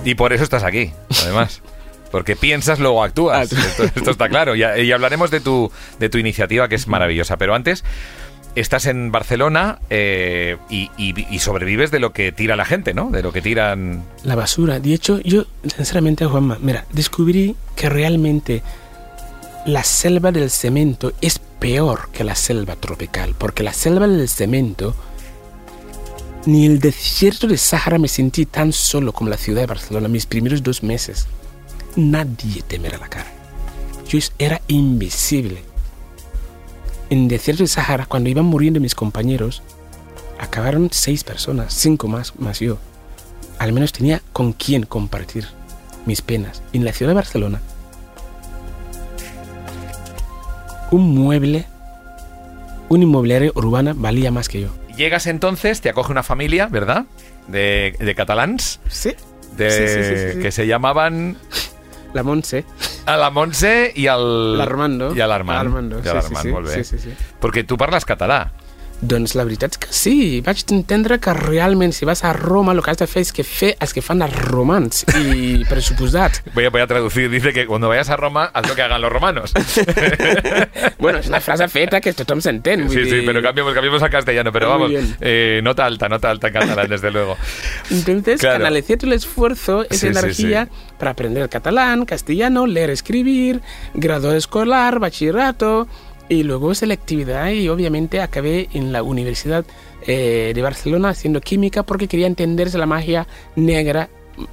Y 0.05 0.15
por 0.15 0.33
eso 0.33 0.45
estás 0.45 0.63
aquí, 0.63 0.93
además. 1.25 1.61
Porque 2.13 2.37
piensas, 2.37 2.79
luego 2.79 3.03
actúas. 3.03 3.53
Ah, 3.53 3.57
Esto, 3.67 3.83
esto 3.97 4.11
está 4.13 4.29
claro. 4.29 4.55
Y, 4.55 4.61
y 4.63 4.93
hablaremos 4.93 5.33
de 5.33 5.41
tu, 5.41 5.73
de 5.99 6.09
tu 6.09 6.19
iniciativa, 6.19 6.69
que 6.69 6.77
es 6.77 6.87
maravillosa. 6.87 7.37
Pero 7.37 7.53
antes, 7.57 7.83
estás 8.57 8.87
en 8.87 9.13
Barcelona 9.13 9.79
eh, 9.91 10.57
y, 10.71 10.91
y- 10.99 11.27
y 11.31 11.39
sobrevives 11.39 11.91
de 11.91 12.01
lo 12.01 12.13
que 12.13 12.33
tira 12.33 12.57
la 12.57 12.65
gente, 12.65 12.95
¿no? 12.95 13.11
De 13.11 13.23
lo 13.23 13.33
que 13.33 13.43
tiran... 13.43 14.03
La 14.25 14.35
basura. 14.35 14.81
De 14.81 14.93
hecho, 14.95 15.21
yo, 15.21 15.45
sinceramente, 15.77 16.25
Juanma, 16.27 16.59
mira, 16.61 16.85
descubrí 16.93 17.55
que 17.77 17.89
realmente 17.89 18.63
la 19.67 19.83
selva 19.85 20.33
del 20.33 20.51
cemento 20.51 21.13
es 21.21 21.39
peor 21.39 22.09
que 22.13 22.25
la 22.25 22.35
selva 22.35 22.77
tropical. 22.77 23.35
Porque 23.37 23.63
la 23.63 23.73
selva 23.73 24.07
del 24.09 24.29
cemento, 24.29 24.95
ni 26.47 26.67
el 26.67 26.79
desierto 26.79 27.47
de 27.47 27.59
Sahara 27.59 27.99
me 27.99 28.09
sentí 28.09 28.47
tan 28.47 28.73
solo 28.73 29.13
como 29.13 29.31
la 29.31 29.37
ciudad 29.37 29.63
de 29.63 29.67
Barcelona 29.67 30.09
mis 30.09 30.27
primeros 30.27 30.63
dos 30.63 30.83
meses. 30.83 31.27
Nadie 31.97 32.63
te 32.63 32.79
mira 32.79 32.99
la 32.99 33.09
cara. 33.09 33.27
Yo 34.09 34.19
era 34.39 34.61
invisible. 34.69 35.63
En 37.11 37.23
el 37.25 37.29
desierto 37.29 37.63
de 37.63 37.69
Sahara, 37.69 38.07
cuando 38.07 38.29
iban 38.31 38.45
muriendo 38.47 38.81
mis 38.81 38.95
compañeros, 38.95 39.63
acabaron 40.41 40.89
seis 40.93 41.23
personas, 41.25 41.73
cinco 41.75 42.09
más, 42.09 42.35
más 42.39 42.61
yo 42.61 42.79
al 43.59 43.73
menos 43.73 43.93
tenía 43.93 44.21
con 44.35 44.53
quién 44.53 44.83
compartir 44.83 45.47
mis 46.05 46.21
penas. 46.21 46.63
En 46.75 46.85
la 46.85 46.93
ciudad 46.93 47.11
de 47.11 47.15
Barcelona, 47.15 47.61
un 50.91 51.15
mueble, 51.15 51.67
un 52.89 53.03
inmobiliario 53.03 53.53
urbana 53.55 53.93
valía 53.97 54.31
más 54.31 54.49
que 54.49 54.61
yo. 54.61 54.69
Llegas 54.97 55.27
entonces, 55.27 55.81
te 55.81 55.89
acoge 55.89 56.13
una 56.13 56.23
familia, 56.23 56.67
¿verdad? 56.67 57.05
De, 57.49 57.97
de 57.99 58.15
catalans, 58.15 58.81
Sí. 58.89 59.15
de, 59.57 60.33
Sí, 60.35 60.41
que 60.41 60.53
se 60.53 60.67
llamaban 60.67 61.37
La 62.15 62.23
Montse, 62.23 62.65
a 63.07 63.17
la 63.17 63.31
Montse 63.31 63.93
i 63.95 64.07
al... 64.11 64.57
l'Armando. 64.59 65.13
I 65.15 65.23
a 65.23 65.29
l'Armand. 65.31 65.63
L'Armando, 65.63 66.01
l'Armand, 66.03 66.27
sí, 66.27 66.43
sí, 66.43 66.53
molt 66.53 66.67
bé. 66.67 66.83
sí, 66.83 66.97
sí, 66.97 66.99
sí. 67.07 67.35
Perquè 67.41 67.63
tu 67.65 67.79
parles 67.79 68.05
català. 68.05 68.41
Doncs 69.01 69.35
la 69.37 69.45
veritat 69.45 69.75
és 69.77 69.79
que 69.79 69.89
sí, 69.93 70.41
vaig 70.41 70.63
entendre 70.73 71.19
que 71.21 71.33
realment 71.37 71.93
si 71.93 72.07
vas 72.09 72.25
a 72.25 72.33
Roma 72.33 72.73
el 72.73 72.81
que 72.83 72.91
has 72.91 72.97
de 72.99 73.07
fer 73.07 73.21
és 73.27 73.33
que 73.33 73.45
fer 73.45 73.75
els 73.79 73.93
que 73.93 74.01
fan 74.01 74.23
els 74.25 74.33
romans 74.49 75.05
i 75.21 75.65
pressuposat. 75.69 76.41
Voy 76.55 76.65
a, 76.65 76.71
voy 76.71 76.81
a 76.81 76.87
traducir. 76.87 77.29
Dice 77.31 77.53
que 77.53 77.67
cuando 77.67 77.89
vayas 77.89 78.09
a 78.09 78.17
Roma, 78.17 78.51
haz 78.55 78.67
lo 78.67 78.75
que 78.75 78.81
hagan 78.83 79.03
los 79.03 79.13
romanos. 79.13 79.53
bueno, 80.99 81.19
és 81.19 81.29
una 81.29 81.41
frase 81.41 81.69
feta 81.69 82.01
que 82.01 82.13
tothom 82.17 82.41
s'entén. 82.41 82.89
Sí, 82.89 83.05
sí, 83.05 83.11
dir- 83.21 83.27
pero 83.27 83.43
cambiemos, 83.43 83.75
cambiemos 83.75 84.03
al 84.03 84.11
castellano. 84.11 84.51
Pero 84.53 84.67
Muy 84.67 84.73
vamos, 84.73 84.89
bien. 84.91 85.17
eh, 85.21 85.61
nota 85.63 85.85
alta, 85.85 86.09
nota 86.09 86.31
alta 86.31 86.49
en 86.49 86.55
catalán, 86.55 86.89
desde 86.89 87.11
luego. 87.11 87.37
Entonces, 87.91 88.41
Claro. 88.41 88.59
canalicé 88.65 88.97
todo 88.97 89.09
el 89.11 89.17
esfuerzo, 89.17 89.83
esa 89.85 89.95
Sí, 89.95 90.01
sí, 90.01 90.07
energía, 90.07 90.69
para 90.99 91.11
aprender 91.13 91.49
catalán, 91.49 92.05
castellano, 92.07 92.67
leer, 92.67 92.91
escribir, 92.91 93.61
grado 93.95 94.35
escolar, 94.35 94.99
bachillerato, 94.99 95.87
y 96.29 96.43
luego 96.43 96.75
selectividad. 96.75 97.51
Y 97.51 97.69
obviamente 97.69 98.21
acabé 98.21 98.69
en 98.73 98.93
la 98.93 99.03
Universidad 99.03 99.65
eh, 100.07 100.53
de 100.55 100.63
Barcelona 100.63 101.11
haciendo 101.11 101.41
química 101.41 101.83
porque 101.83 102.09
quería 102.09 102.27
entenderse 102.27 102.79
la 102.79 102.87
magia 102.87 103.27
negra. 103.57 104.09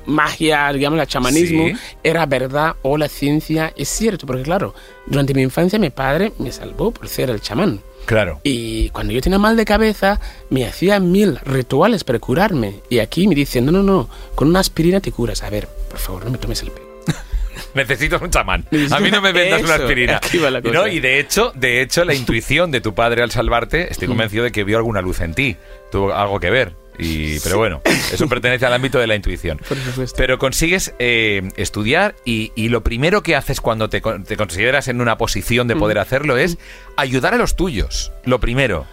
Magia, 0.05 0.71
digamos, 0.71 0.97
el 0.99 1.07
chamanismo, 1.07 1.67
Sí. 1.67 1.73
era 2.03 2.25
verdad 2.25 2.75
o 2.83 2.97
la 2.97 3.09
ciencia 3.09 3.73
es 3.75 3.89
cierto, 3.89 4.25
porque 4.25 4.41
claro, 4.43 4.73
durante 5.05 5.33
mi 5.33 5.41
infancia 5.41 5.77
mi 5.77 5.89
padre 5.89 6.31
me 6.39 6.53
salvó 6.53 6.91
por 6.91 7.09
ser 7.09 7.29
el 7.29 7.41
chamán. 7.41 7.81
Claro. 8.05 8.39
Y 8.43 8.89
cuando 8.91 9.11
yo 9.11 9.19
tenía 9.21 9.39
mal 9.39 9.57
de 9.57 9.65
cabeza, 9.65 10.21
me 10.49 10.65
hacía 10.65 10.99
mil 11.01 11.37
rituales 11.43 12.03
para 12.05 12.19
curarme. 12.19 12.75
Y 12.89 12.99
aquí 12.99 13.27
me 13.27 13.35
dicen, 13.35 13.65
no, 13.65 13.71
no, 13.73 13.83
no, 13.83 14.09
con 14.35 14.47
una 14.49 14.59
aspirina 14.61 15.01
te 15.01 15.11
curas. 15.11 15.43
A 15.43 15.49
ver, 15.49 15.67
por 15.89 15.99
favor, 15.99 16.25
no 16.25 16.31
me 16.31 16.37
tomes 16.37 16.61
el 16.63 16.71
pelo. 16.71 16.87
Necesitas 17.75 18.21
un 18.21 18.29
chamán. 18.29 18.65
A 18.91 18.99
mí 18.99 19.09
no 19.11 19.21
me 19.21 19.31
vendas 19.31 19.63
una 19.63 19.75
aspirina. 19.75 20.19
la 20.51 20.61
no, 20.61 20.87
y 20.87 20.99
de 20.99 21.19
hecho, 21.19 21.51
de 21.55 21.81
hecho, 21.81 22.05
la 22.05 22.13
intuición 22.13 22.71
de 22.71 22.81
tu 22.81 22.93
padre 22.93 23.23
al 23.23 23.31
salvarte, 23.31 23.85
Mm. 23.85 23.91
estoy 23.91 24.07
convencido 24.07 24.43
de 24.43 24.51
que 24.51 24.63
vio 24.63 24.77
alguna 24.77 25.01
luz 25.01 25.21
en 25.21 25.33
ti. 25.33 25.55
Tuvo 25.91 26.13
algo 26.13 26.39
que 26.39 26.49
ver. 26.49 26.73
Y, 26.99 27.39
pero 27.39 27.57
bueno, 27.57 27.81
eso 28.11 28.27
pertenece 28.29 28.67
al 28.67 28.73
ámbito 28.73 28.99
de 28.99 29.07
la 29.07 29.15
intuición. 29.15 29.57
Por 29.67 29.77
supuesto. 29.79 30.15
Pero 30.15 30.37
consigues 30.37 30.93
eh, 30.99 31.41
estudiar 31.57 32.13
y, 32.23 32.51
y 32.55 32.69
lo 32.69 32.83
primero 32.83 33.23
que 33.23 33.35
haces 33.35 33.61
cuando 33.61 33.89
te, 33.89 33.99
te 34.01 34.37
consideras 34.37 34.87
en 34.87 35.01
una 35.01 35.17
posición 35.17 35.67
de 35.67 35.73
Mm. 35.73 35.79
poder 35.79 35.97
hacerlo 35.97 36.37
es 36.37 36.59
ayudar 36.95 37.33
a 37.33 37.37
los 37.37 37.55
tuyos. 37.55 38.11
Lo 38.25 38.39
primero. 38.39 38.85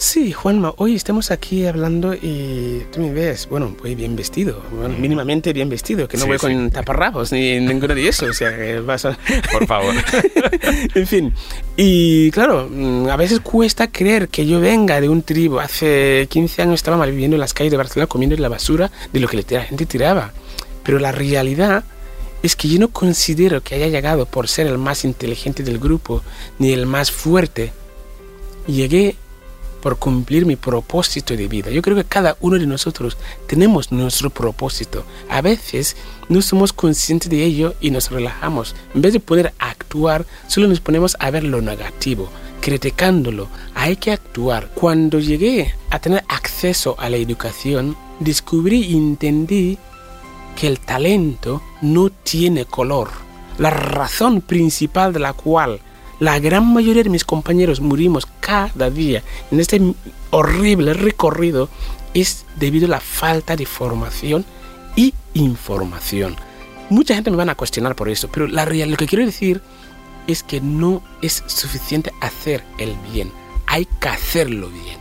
Sí, 0.00 0.30
Juanma, 0.32 0.74
hoy 0.76 0.94
estamos 0.94 1.32
aquí 1.32 1.66
hablando 1.66 2.14
y 2.14 2.84
tú 2.92 3.00
me 3.00 3.12
ves, 3.12 3.48
bueno, 3.48 3.74
voy 3.82 3.96
bien 3.96 4.14
vestido, 4.14 4.62
bueno, 4.70 4.96
mínimamente 4.96 5.52
bien 5.52 5.68
vestido, 5.68 6.06
que 6.06 6.16
no 6.16 6.22
Sí, 6.22 6.28
voy 6.28 6.38
sí. 6.38 6.46
con 6.46 6.70
taparrabos 6.70 7.32
ni 7.32 7.58
ninguno 7.58 7.96
de 7.96 8.06
eso, 8.06 8.26
o 8.26 8.32
sea, 8.32 8.56
que 8.56 8.78
vas 8.78 9.04
a... 9.06 9.18
Por 9.50 9.66
favor. 9.66 9.92
en 10.94 11.04
fin, 11.04 11.34
y 11.76 12.30
claro, 12.30 12.68
mm, 12.70 13.08
a 13.08 13.16
veces 13.16 13.40
cuesta 13.40 13.90
creer 13.90 14.28
que 14.28 14.46
yo 14.46 14.60
venga 14.60 15.00
de 15.00 15.08
un 15.08 15.22
tribu. 15.22 15.58
Hace 15.58 16.28
15 16.30 16.62
años 16.62 16.74
estaba 16.76 16.96
mal 16.96 17.10
viviendo 17.10 17.34
en 17.34 17.40
las 17.40 17.52
calles 17.52 17.72
de 17.72 17.76
Barcelona 17.78 18.06
comiendo 18.06 18.36
la 18.36 18.48
basura 18.48 18.92
de 19.12 19.18
lo 19.18 19.26
que 19.26 19.44
la 19.50 19.62
gente 19.62 19.84
tiraba. 19.84 20.32
Pero 20.84 21.00
la 21.00 21.10
realidad 21.10 21.82
es 22.44 22.54
que 22.54 22.68
yo 22.68 22.78
no 22.78 22.86
considero 22.90 23.62
que 23.62 23.74
haya 23.74 23.88
llegado 23.88 24.26
por 24.26 24.46
ser 24.46 24.68
el 24.68 24.78
más 24.78 25.04
inteligente 25.04 25.64
del 25.64 25.80
grupo 25.80 26.22
ni 26.60 26.72
el 26.72 26.86
más 26.86 27.10
fuerte. 27.10 27.72
Llegué 28.68 29.16
por 29.82 29.98
cumplir 29.98 30.46
mi 30.46 30.56
propósito 30.56 31.36
de 31.36 31.48
vida. 31.48 31.70
Yo 31.70 31.82
creo 31.82 31.96
que 31.96 32.04
cada 32.04 32.36
uno 32.40 32.58
de 32.58 32.66
nosotros 32.66 33.16
tenemos 33.46 33.92
nuestro 33.92 34.30
propósito. 34.30 35.04
A 35.28 35.40
veces 35.40 35.96
no 36.28 36.42
somos 36.42 36.72
conscientes 36.72 37.30
de 37.30 37.44
ello 37.44 37.74
y 37.80 37.90
nos 37.90 38.10
relajamos. 38.10 38.74
En 38.94 39.02
vez 39.02 39.12
de 39.12 39.20
poder 39.20 39.54
actuar, 39.58 40.26
solo 40.46 40.68
nos 40.68 40.80
ponemos 40.80 41.16
a 41.20 41.30
ver 41.30 41.44
lo 41.44 41.60
negativo, 41.60 42.28
criticándolo. 42.60 43.48
Hay 43.74 43.96
que 43.96 44.12
actuar. 44.12 44.70
Cuando 44.74 45.20
llegué 45.20 45.74
a 45.90 45.98
tener 45.98 46.24
acceso 46.28 46.96
a 46.98 47.08
la 47.08 47.16
educación, 47.16 47.96
descubrí 48.20 48.82
y 48.82 48.96
entendí 48.96 49.78
que 50.56 50.66
el 50.66 50.80
talento 50.80 51.62
no 51.82 52.10
tiene 52.10 52.64
color. 52.64 53.10
La 53.58 53.70
razón 53.70 54.40
principal 54.40 55.12
de 55.12 55.20
la 55.20 55.32
cual 55.32 55.80
la 56.20 56.38
gran 56.38 56.72
mayoría 56.72 57.02
de 57.02 57.10
mis 57.10 57.24
compañeros 57.24 57.80
murimos 57.80 58.26
cada 58.40 58.90
día 58.90 59.22
en 59.50 59.60
este 59.60 59.80
horrible 60.30 60.94
recorrido 60.94 61.68
es 62.14 62.44
debido 62.56 62.86
a 62.86 62.90
la 62.90 63.00
falta 63.00 63.56
de 63.56 63.66
formación 63.66 64.44
y 64.96 65.14
información. 65.34 66.36
Mucha 66.90 67.14
gente 67.14 67.30
me 67.30 67.36
van 67.36 67.50
a 67.50 67.54
cuestionar 67.54 67.94
por 67.94 68.08
eso, 68.08 68.28
pero 68.28 68.46
la 68.46 68.64
real, 68.64 68.90
lo 68.90 68.96
que 68.96 69.06
quiero 69.06 69.24
decir 69.24 69.60
es 70.26 70.42
que 70.42 70.60
no 70.60 71.02
es 71.22 71.44
suficiente 71.46 72.12
hacer 72.20 72.64
el 72.78 72.96
bien, 73.12 73.30
hay 73.66 73.86
que 74.00 74.08
hacerlo 74.08 74.68
bien. 74.70 74.98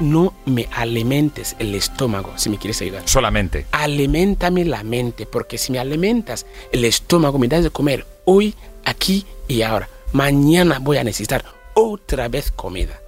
No 0.00 0.32
me 0.44 0.68
alimentes 0.76 1.56
el 1.58 1.74
estómago 1.74 2.32
si 2.36 2.50
me 2.50 2.58
quieres 2.58 2.80
ayudar 2.82 3.02
Solamente. 3.06 3.66
alimentame 3.72 4.64
la 4.64 4.84
mente, 4.84 5.26
porque 5.26 5.58
si 5.58 5.72
me 5.72 5.80
alimentas 5.80 6.46
el 6.70 6.84
estómago, 6.84 7.38
me 7.38 7.48
das 7.48 7.64
de 7.64 7.70
comer 7.70 8.06
hoy, 8.24 8.54
aquí 8.84 9.26
y 9.48 9.62
ahora. 9.62 9.88
Mañana 10.12 10.78
voy 10.80 10.96
a 10.98 11.04
necesitar 11.04 11.44
otra 11.74 12.28
vez 12.28 12.50
comida. 12.50 13.00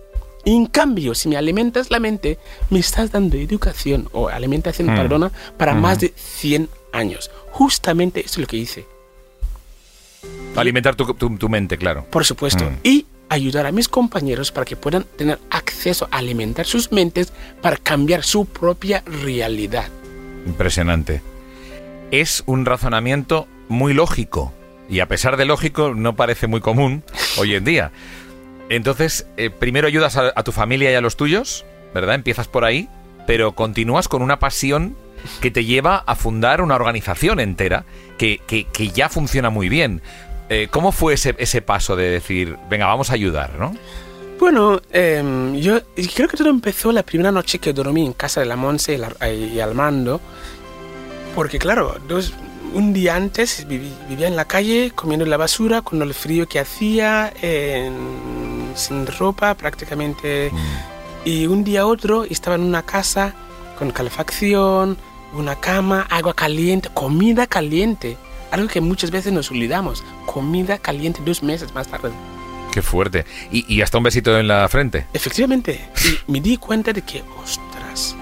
En 0.45 0.67
cambio, 0.67 1.15
si 1.15 1.29
me 1.29 1.37
alimentas 1.37 1.91
la 1.91 2.01
mente, 2.01 2.39
me 2.71 2.79
estás 2.79 3.13
dando 3.13 3.37
educación 3.37 4.09
o 4.13 4.29
alimentación, 4.29 4.89
Mm. 4.91 4.97
perdona, 4.97 5.33
para 5.59 5.75
más 5.75 6.01
de 6.01 6.13
100 6.17 6.69
años. 6.93 7.31
Justamente 7.53 8.21
eso 8.21 8.35
es 8.35 8.39
lo 8.39 8.47
que 8.47 8.57
hice. 8.57 8.87
Alimentar 10.57 10.95
tu, 10.95 11.13
tu- 11.15 11.37
tu 11.37 11.49
mente, 11.49 11.79
claro. 11.79 12.05
Por 12.11 12.25
supuesto. 12.25 12.65
Mm. 12.65 12.75
Y 12.83 13.07
ayudar 13.29 13.67
a 13.67 13.73
mis 13.73 13.89
compañeros 13.89 14.51
para 14.51 14.65
que 14.65 14.77
puedan 14.77 15.05
tener 15.05 15.39
acceso 15.51 16.09
a 16.11 16.19
alimentar 16.19 16.67
sus 16.67 16.91
mentes 16.91 17.33
para 17.63 17.77
cambiar 17.77 18.25
su 18.25 18.45
propia 18.47 19.03
realidad. 19.07 19.89
Impresionante. 20.47 21.23
Es 22.11 22.43
un 22.47 22.67
razonamiento 22.67 23.47
muy 23.69 23.95
lógico. 23.95 24.53
Y 24.91 25.01
a 25.01 25.07
pesar 25.07 25.37
de 25.37 25.45
lógico, 25.45 25.95
no 25.95 26.17
parece 26.17 26.47
muy 26.49 26.61
común 26.61 27.05
hoy 27.39 27.55
en 27.55 27.65
día. 27.65 27.93
Entonces, 28.69 29.27
eh, 29.37 29.49
primero 29.51 29.87
ayudas 29.87 30.17
a, 30.17 30.33
tu 30.43 30.53
familia 30.53 30.91
y 30.91 30.95
a 30.95 31.01
los 31.01 31.17
tuyos, 31.17 31.65
¿verdad? 31.95 32.15
Empiezas 32.17 32.49
por 32.49 32.65
ahí, 32.65 32.89
pero 33.27 33.53
continúas 33.53 34.09
con 34.09 34.21
una 34.23 34.39
pasión 34.39 34.97
que 35.41 35.51
te 35.51 35.65
lleva 35.65 35.97
a 36.07 36.15
fundar 36.17 36.61
una 36.61 36.75
organización 36.77 37.41
entera 37.41 37.85
que, 38.19 38.41
que- 38.47 38.65
que 38.65 38.89
ya 38.89 39.09
funciona 39.09 39.51
muy 39.51 39.69
bien. 39.69 40.03
Eh, 40.49 40.69
¿Cómo 40.71 40.91
fue 40.93 41.15
ese, 41.15 41.35
ese 41.39 41.63
paso 41.63 41.95
de 41.95 42.11
decir, 42.11 42.57
venga, 42.69 42.87
vamos 42.87 43.11
a 43.11 43.15
ayudar, 43.15 43.55
¿no? 43.59 43.77
Bueno, 44.41 44.81
em, 44.91 45.55
yo 45.57 45.81
creo 46.15 46.27
que 46.29 46.37
todo 46.37 46.49
empezó 46.49 46.91
la 46.93 47.03
primera 47.05 47.31
noche 47.31 47.59
que 47.59 47.73
dormí 47.73 48.07
en 48.07 48.15
casa 48.15 48.41
de 48.41 48.47
la 48.47 48.57
Monse 48.57 48.95
y, 48.95 48.97
la- 48.99 49.31
y 49.31 49.61
Armando, 49.61 50.21
porque 51.35 51.59
claro, 51.59 51.97
dos, 52.09 52.33
un 52.75 52.93
día 52.93 53.17
antes 53.17 53.67
viví- 53.69 53.93
vivía 54.09 54.29
en 54.29 54.37
la 54.37 54.45
calle 54.45 54.93
comiendo 54.95 55.27
la 55.27 55.37
basura 55.37 55.83
con 55.83 56.01
el 56.03 56.15
frío 56.15 56.47
que 56.49 56.61
hacía 56.61 57.33
en 57.43 58.73
sin 58.75 59.07
ropa 59.07 59.55
prácticamente. 59.55 60.51
Y 61.25 61.47
un 61.47 61.65
día 61.65 61.87
otro 61.87 62.25
estaba 62.25 62.57
en 62.57 62.63
una 62.63 62.83
casa 62.83 63.35
con 63.79 63.91
calefacción, 63.91 64.97
una 65.33 65.57
cama, 65.57 66.07
agua 66.11 66.35
caliente, 66.35 66.89
comida 66.95 67.47
caliente. 67.47 68.17
Algo 68.51 68.69
que 68.69 68.81
muchas 68.81 69.11
veces 69.11 69.33
nos 69.33 69.51
olvidamos. 69.51 70.03
Comida 70.27 70.79
caliente 70.79 71.21
dos 71.25 71.43
meses 71.43 71.73
más 71.75 71.89
tarde. 71.89 72.11
Qué 72.73 72.83
fuerte. 72.83 73.25
Y, 73.51 73.65
y 73.73 73.83
hasta 73.83 73.99
un 73.99 74.05
besito 74.05 74.37
en 74.39 74.49
la 74.49 74.69
frente. 74.69 75.07
Efectivamente. 75.13 75.89
Y 76.27 76.31
me 76.33 76.41
di 76.41 76.57
cuenta 76.57 76.93
de 76.93 77.03
que, 77.03 77.23
ostras, 77.43 78.15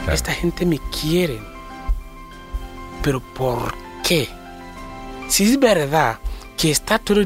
Claro. 0.00 0.12
esta 0.14 0.32
gente 0.32 0.64
me 0.66 0.78
quiere. 1.00 1.38
Pero 3.02 3.20
¿por 3.34 3.74
qué? 4.06 4.28
Si 5.28 5.44
es 5.44 5.58
verdad 5.58 6.18
que 6.56 6.70
está 6.70 6.98
todo 6.98 7.24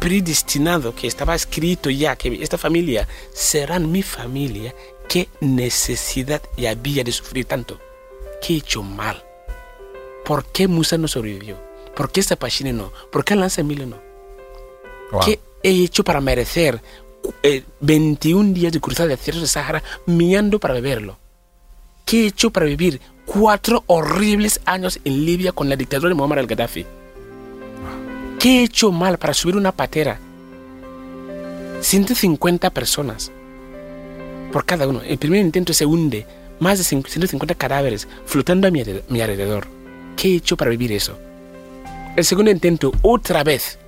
predestinado, 0.00 0.94
que 0.94 1.06
estaba 1.06 1.34
escrito 1.34 1.90
ya, 1.90 2.16
que 2.16 2.42
esta 2.42 2.58
familia 2.58 3.08
serán 3.32 3.90
mi 3.90 4.02
familia, 4.02 4.74
¿qué 5.08 5.28
necesidad 5.40 6.42
había 6.68 7.04
de 7.04 7.12
sufrir 7.12 7.44
tanto? 7.44 7.80
¿Qué 8.40 8.54
he 8.54 8.56
hecho 8.58 8.82
mal? 8.82 9.24
¿Por 10.24 10.44
qué 10.46 10.68
Musa 10.68 10.98
no 10.98 11.08
sobrevivió? 11.08 11.56
¿Por 11.96 12.12
qué 12.12 12.22
Zapachine 12.22 12.72
no? 12.72 12.92
¿Por 13.10 13.24
qué 13.24 13.34
Lanza 13.34 13.60
Emilio 13.60 13.86
no? 13.86 13.98
¿Qué 15.24 15.40
he 15.62 15.70
hecho 15.70 16.04
para 16.04 16.20
merecer 16.20 16.80
eh, 17.42 17.64
21 17.80 18.52
días 18.52 18.72
de 18.72 18.80
cruzar 18.80 19.04
el 19.04 19.16
desierto 19.16 19.40
de 19.40 19.48
Sahara 19.48 19.82
miando 20.06 20.60
para 20.60 20.74
beberlo? 20.74 21.18
¿Qué 22.08 22.24
he 22.24 22.26
hecho 22.28 22.50
para 22.50 22.66
vivir 22.66 23.00
cuatro 23.26 23.84
horribles 23.86 24.60
años 24.64 24.98
en 25.04 25.26
Libia 25.26 25.52
con 25.52 25.68
la 25.68 25.76
dictadura 25.76 26.08
de 26.08 26.14
Muammar 26.14 26.38
al-Gaddafi? 26.38 26.86
¿Qué 28.38 28.60
he 28.60 28.64
hecho 28.64 28.90
mal 28.92 29.18
para 29.18 29.34
subir 29.34 29.56
una 29.56 29.72
patera? 29.72 30.18
150 31.80 32.70
personas 32.70 33.30
por 34.52 34.64
cada 34.64 34.88
uno. 34.88 35.02
El 35.02 35.18
primer 35.18 35.40
intento 35.40 35.72
se 35.72 35.84
hunde, 35.86 36.26
más 36.60 36.78
de 36.78 36.84
150 36.84 37.54
cadáveres 37.54 38.08
flotando 38.24 38.66
a 38.66 38.70
mi 38.70 38.80
alre- 38.82 39.02
mi 39.08 39.20
alrededor. 39.20 39.66
¿Qué 40.16 40.28
he 40.32 40.36
hecho 40.36 40.56
para 40.56 40.70
vivir 40.70 40.92
eso? 40.92 41.18
El 42.16 42.24
segundo 42.24 42.50
intento, 42.50 42.92
otra 43.02 43.44
vez, 43.44 43.78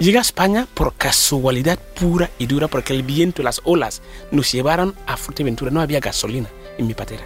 Llegué 0.00 0.16
a 0.16 0.22
España 0.22 0.66
por 0.72 0.94
casualidad 0.94 1.78
pura 1.78 2.30
y 2.38 2.46
dura 2.46 2.68
porque 2.68 2.94
el 2.94 3.02
viento 3.02 3.42
y 3.42 3.44
las 3.44 3.60
olas 3.64 4.00
nos 4.30 4.50
llevaron 4.50 4.94
a 5.06 5.18
Fuerteventura. 5.18 5.70
No 5.70 5.82
había 5.82 6.00
gasolina 6.00 6.48
en 6.78 6.86
mi 6.86 6.94
patera. 6.94 7.22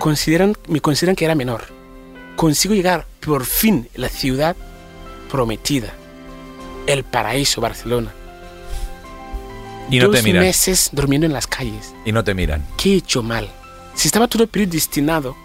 Consideran, 0.00 0.56
me 0.66 0.80
consideran 0.80 1.14
que 1.14 1.24
era 1.24 1.36
menor. 1.36 1.66
Consigo 2.34 2.74
llegar 2.74 3.06
por 3.24 3.44
fin 3.44 3.88
a 3.96 4.00
la 4.00 4.08
ciudad 4.08 4.56
prometida, 5.30 5.92
el 6.88 7.04
paraíso 7.04 7.60
Barcelona. 7.60 8.12
Y 9.88 10.00
no 10.00 10.06
Dos 10.06 10.16
te 10.16 10.22
miran. 10.22 10.42
meses 10.42 10.90
durmiendo 10.92 11.26
en 11.26 11.32
las 11.32 11.46
calles. 11.46 11.94
Y 12.04 12.10
no 12.10 12.24
te 12.24 12.34
miran. 12.34 12.66
¿Qué 12.76 12.94
he 12.94 12.96
hecho 12.96 13.22
mal? 13.22 13.48
Si 13.94 14.08
estaba 14.08 14.26
todo 14.28 14.46
predestinado, 14.48 15.36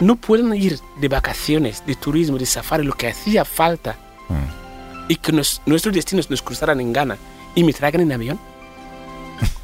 no 0.00 0.16
pueden 0.16 0.54
ir 0.54 0.78
de 1.00 1.08
vacaciones, 1.08 1.84
de 1.86 1.94
turismo, 1.96 2.38
de 2.38 2.46
safari, 2.46 2.84
lo 2.84 2.92
que 2.94 3.08
hacía 3.08 3.44
falta, 3.44 3.96
Mm. 4.28 5.10
y 5.12 5.16
que 5.16 5.32
nos- 5.32 5.60
nuestros 5.66 5.94
destinos 5.94 6.28
nos 6.30 6.42
cruzaran 6.42 6.80
en 6.80 6.92
Ghana 6.92 7.16
y 7.54 7.64
me 7.64 7.72
traigan 7.72 8.02
en 8.02 8.12
avión. 8.12 8.38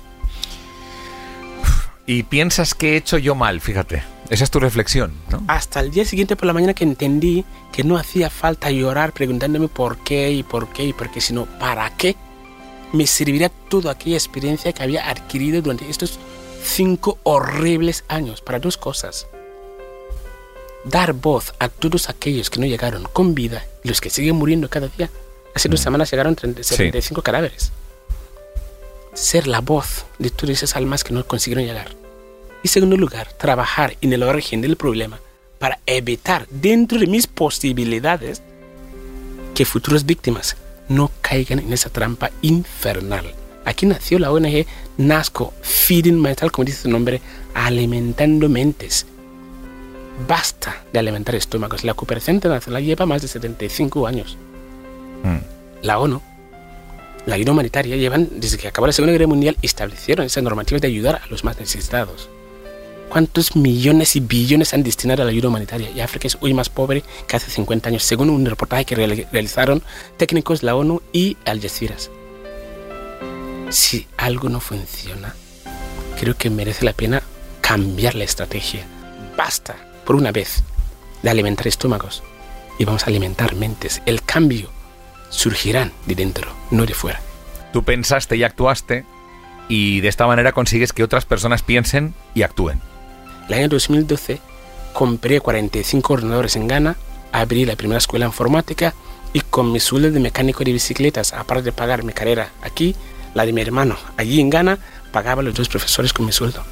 Y 2.07 2.23
piensas 2.25 2.75
que 2.75 2.93
he 2.93 2.97
hecho 2.97 3.17
yo 3.19 3.35
mal, 3.35 3.61
fíjate. 3.61 4.03
Esa 4.29 4.45
es 4.45 4.51
tu 4.51 4.59
reflexión, 4.61 5.13
¿no? 5.31 5.43
Hasta 5.49 5.81
el 5.81 5.91
día 5.91 6.05
siguiente 6.05 6.37
por 6.37 6.47
la 6.47 6.53
mañana 6.53 6.75
que 6.75 6.85
entendí 6.85 7.45
que 7.73 7.85
no 7.85 7.97
hacía 7.97 8.31
falta 8.31 8.71
llorar 8.71 9.13
preguntándome 9.13 9.69
por 9.69 9.99
qué 9.99 10.31
y 10.31 10.43
por 10.43 10.69
qué 10.73 10.85
y 10.85 10.93
por 10.93 11.11
qué, 11.11 11.21
sino 11.21 11.45
para 11.59 11.91
qué 11.97 12.17
me 12.93 13.07
serviría 13.07 13.49
toda 13.49 13.93
aquella 13.93 14.17
experiencia 14.17 14.73
que 14.73 14.83
había 14.83 15.09
adquirido 15.11 15.61
durante 15.61 15.89
estos 15.91 16.19
cinco 16.63 17.19
horribles 17.23 18.05
años 18.09 18.41
para 18.41 18.59
dos 18.61 18.77
cosas. 18.79 19.27
Dar 20.85 21.13
voz 21.15 21.55
a 21.59 21.69
todos 21.69 22.09
aquellos 22.09 22.51
que 22.51 22.61
no 22.61 22.67
llegaron 22.67 23.05
con 23.05 23.35
vida 23.35 23.65
los 23.83 24.01
que 24.01 24.11
siguen 24.11 24.37
muriendo 24.37 24.69
cada 24.69 24.89
día. 24.89 25.11
Hace 25.55 25.69
dos 25.69 25.81
semanas 25.81 26.11
llegaron 26.11 26.35
30 26.35 26.63
Sí. 26.63 26.77
75 26.77 27.23
cadáveres. 27.23 27.73
Ser 29.15 29.47
la 29.47 29.61
voz 29.61 30.05
de 30.19 30.31
todas 30.31 30.57
esas 30.57 30.77
almas 30.77 31.05
que 31.05 31.15
no 31.15 31.27
consiguieron 31.27 31.65
llegar. 31.65 31.95
Y 32.63 32.69
segundo 32.69 32.97
lugar, 32.97 33.33
trabajar 33.35 33.97
en 34.01 34.13
el 34.13 34.23
origen 34.23 34.61
del 34.61 34.77
problema 34.77 35.21
para 35.59 35.79
evitar 35.87 36.47
dentro 36.51 36.99
de 36.99 37.07
mis 37.07 37.27
posibilidades 37.27 38.43
que 39.55 39.65
futuras 39.65 40.05
víctimas 40.05 40.57
no 40.89 41.11
caigan 41.21 41.61
en 41.61 41.73
esa 41.73 41.91
trampa 41.91 42.31
infernal. 42.43 43.33
Aquí 43.65 43.87
nació 43.87 44.19
la 44.19 44.31
ONG 44.33 44.67
NASCO, 44.99 45.55
Feeding 45.63 46.21
Mental, 46.21 46.53
como 46.53 46.67
dice 46.67 46.83
su 46.83 46.91
nombre, 46.91 47.23
alimentando 47.55 48.49
mentes. 48.49 49.07
Basta 50.29 50.83
de 50.93 50.99
alimentar 50.99 51.35
estómagos. 51.35 51.85
La 51.85 51.95
cooperación 51.95 52.37
internacional 52.37 52.85
lleva 52.85 53.07
más 53.07 53.23
de 53.23 53.29
75 53.29 54.07
años. 54.07 54.37
Mm. 55.25 55.39
La 55.83 55.99
ONU, 55.99 56.23
la 57.27 57.35
ayuda 57.35 57.53
humanitaria, 57.53 57.97
llevan, 57.97 58.29
desde 58.37 58.59
que 58.59 58.69
acabó 58.69 58.87
la 58.87 58.93
Segunda 58.93 59.13
Guerra 59.13 59.27
Mundial, 59.27 59.57
establecieron 59.63 60.27
esas 60.27 60.43
normativas 60.43 60.81
de 60.83 60.89
ayudar 60.89 61.21
a 61.23 61.27
los 61.29 61.43
más 61.45 61.59
necesitados. 61.59 62.29
¿Cuántos 63.09 63.55
millones 63.55 64.17
y 64.17 64.21
billones 64.21 64.73
han 64.75 64.83
destinado 64.83 65.23
a 65.23 65.25
la 65.25 65.31
ayuda 65.31 65.49
humanitaria? 65.49 65.91
Y 65.91 66.01
África 66.01 66.27
es 66.27 66.37
hoy 66.41 66.53
más 66.55 66.69
pobre 66.69 67.03
que 67.29 67.37
hace 67.37 67.51
50 67.51 67.89
años, 67.89 68.03
según 68.03 68.31
un 68.31 68.45
reportaje 68.47 68.85
que 68.85 68.97
reali- 68.97 69.27
realizaron 69.31 69.83
técnicos 70.17 70.63
la 70.63 70.75
ONU 70.75 71.01
y 71.13 71.37
Al 71.45 71.61
Jazeera. 71.61 71.97
Si 73.71 74.07
algo 74.17 74.49
no 74.49 74.61
funciona, 74.61 75.35
creo 76.19 76.37
que 76.37 76.51
merece 76.51 76.85
la 76.85 76.93
pena 76.93 77.23
cambiar 77.61 78.15
la 78.15 78.25
estrategia. 78.25 78.85
Basta, 79.37 79.77
por 80.05 80.17
una 80.17 80.33
vez, 80.33 80.63
de 81.23 81.31
alimentar 81.31 81.67
estómagos 81.67 82.23
y 82.79 82.85
vamos 82.85 83.05
a 83.05 83.07
alimentar 83.07 83.55
mentes. 83.55 84.03
El 84.07 84.23
cambio 84.23 84.71
surgirán 85.31 85.93
de 86.07 86.15
dentro, 86.15 86.51
no 86.71 86.87
de 86.87 86.95
fuera. 86.95 87.21
Tú 87.73 87.83
pensaste 87.83 88.37
y 88.37 88.45
actuaste 88.45 89.05
y 89.69 90.01
de 90.01 90.09
esta 90.09 90.27
manera 90.27 90.53
consigues 90.53 90.93
que 90.93 91.03
otras 91.03 91.25
personas 91.25 91.63
piensen 91.63 92.15
y 92.35 92.43
actúen. 92.43 92.81
El 93.49 93.55
año 93.55 93.69
2012 93.69 94.41
compré 94.93 95.41
45 95.41 96.13
ordenadores 96.13 96.57
en 96.57 96.69
Ghana, 96.69 96.97
abrí 97.33 97.65
la 97.65 97.77
primera 97.77 97.99
escuela 97.99 98.27
informática 98.27 98.95
y 99.33 99.41
con 99.41 99.73
mi 99.73 99.81
sueldo 99.81 100.11
de 100.11 100.21
mecánico 100.21 100.63
de 100.63 100.73
bicicletas, 100.73 101.33
aparte 101.33 101.65
de 101.65 101.73
pagar 101.73 102.05
mi 102.05 102.13
carrera 102.13 102.51
aquí, 102.63 102.95
la 103.35 103.45
de 103.45 103.53
mi 103.53 103.61
hermano 103.61 103.97
allí 104.17 104.41
en 104.41 104.51
Ghana, 104.51 104.79
pagaba 105.11 105.41
a 105.41 105.45
los 105.45 105.55
dos 105.55 105.69
profesores 105.69 106.13
con 106.13 106.27
mi 106.27 106.33
sueldo. 106.33 106.63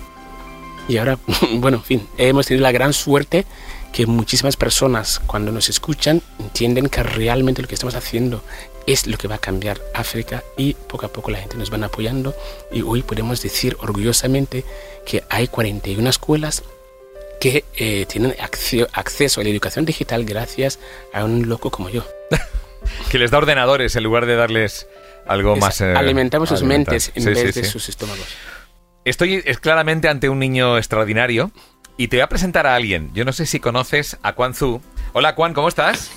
Y 0.88 0.96
ahora, 0.98 1.18
bueno, 1.54 1.78
en 1.78 1.84
fin, 1.84 2.08
hemos 2.18 2.46
tenido 2.46 2.62
la 2.62 2.72
gran 2.72 2.92
suerte 2.92 3.46
que 3.92 4.06
muchísimas 4.06 4.56
personas 4.56 5.20
cuando 5.26 5.52
nos 5.52 5.68
escuchan 5.68 6.22
entienden 6.38 6.88
que 6.88 7.02
realmente 7.02 7.60
lo 7.62 7.68
que 7.68 7.74
estamos 7.74 7.94
haciendo 7.94 8.42
es 8.86 9.06
lo 9.06 9.16
que 9.18 9.28
va 9.28 9.36
a 9.36 9.38
cambiar 9.38 9.80
África 9.94 10.42
y 10.56 10.74
poco 10.74 11.06
a 11.06 11.08
poco 11.12 11.30
la 11.30 11.38
gente 11.38 11.56
nos 11.56 11.70
van 11.70 11.84
apoyando 11.84 12.34
y 12.72 12.82
hoy 12.82 13.02
podemos 13.02 13.42
decir 13.42 13.76
orgullosamente 13.80 14.64
que 15.06 15.22
hay 15.28 15.46
41 15.46 16.08
escuelas 16.08 16.62
que 17.38 17.64
eh, 17.76 18.06
tienen 18.08 18.34
acceso 18.40 19.40
a 19.40 19.44
la 19.44 19.50
educación 19.50 19.84
digital 19.84 20.24
gracias 20.24 20.78
a 21.12 21.24
un 21.24 21.48
loco 21.48 21.70
como 21.70 21.88
yo. 21.90 22.04
Que 23.10 23.18
les 23.18 23.30
da 23.30 23.38
ordenadores 23.38 23.94
en 23.94 24.02
lugar 24.02 24.26
de 24.26 24.34
darles 24.34 24.88
algo 25.26 25.54
Es- 25.54 25.60
más... 25.60 25.80
eh, 25.80 25.92
alimentamos 25.94 26.48
sus 26.48 26.64
mentes 26.64 27.12
en 27.14 27.22
Sí, 27.22 27.28
vez 27.28 27.38
sí, 27.38 27.60
de 27.60 27.64
sí. 27.64 27.70
sus 27.70 27.88
estómagos. 27.88 28.26
Estoy 29.04 29.42
es 29.44 29.58
claramente 29.58 30.08
ante 30.08 30.28
un 30.28 30.38
niño 30.38 30.76
extraordinario 30.78 31.50
y 31.96 32.08
te 32.08 32.16
voy 32.16 32.22
a 32.22 32.28
presentar 32.28 32.66
a 32.66 32.74
alguien. 32.76 33.10
Yo 33.14 33.24
no 33.24 33.32
sé 33.32 33.46
si 33.46 33.58
conoces 33.58 34.16
a 34.22 34.34
Kwan 34.34 34.54
Zu. 34.54 34.80
Hola, 35.12 35.34
Kwan, 35.34 35.54
¿cómo 35.54 35.68
estás? 35.68 36.10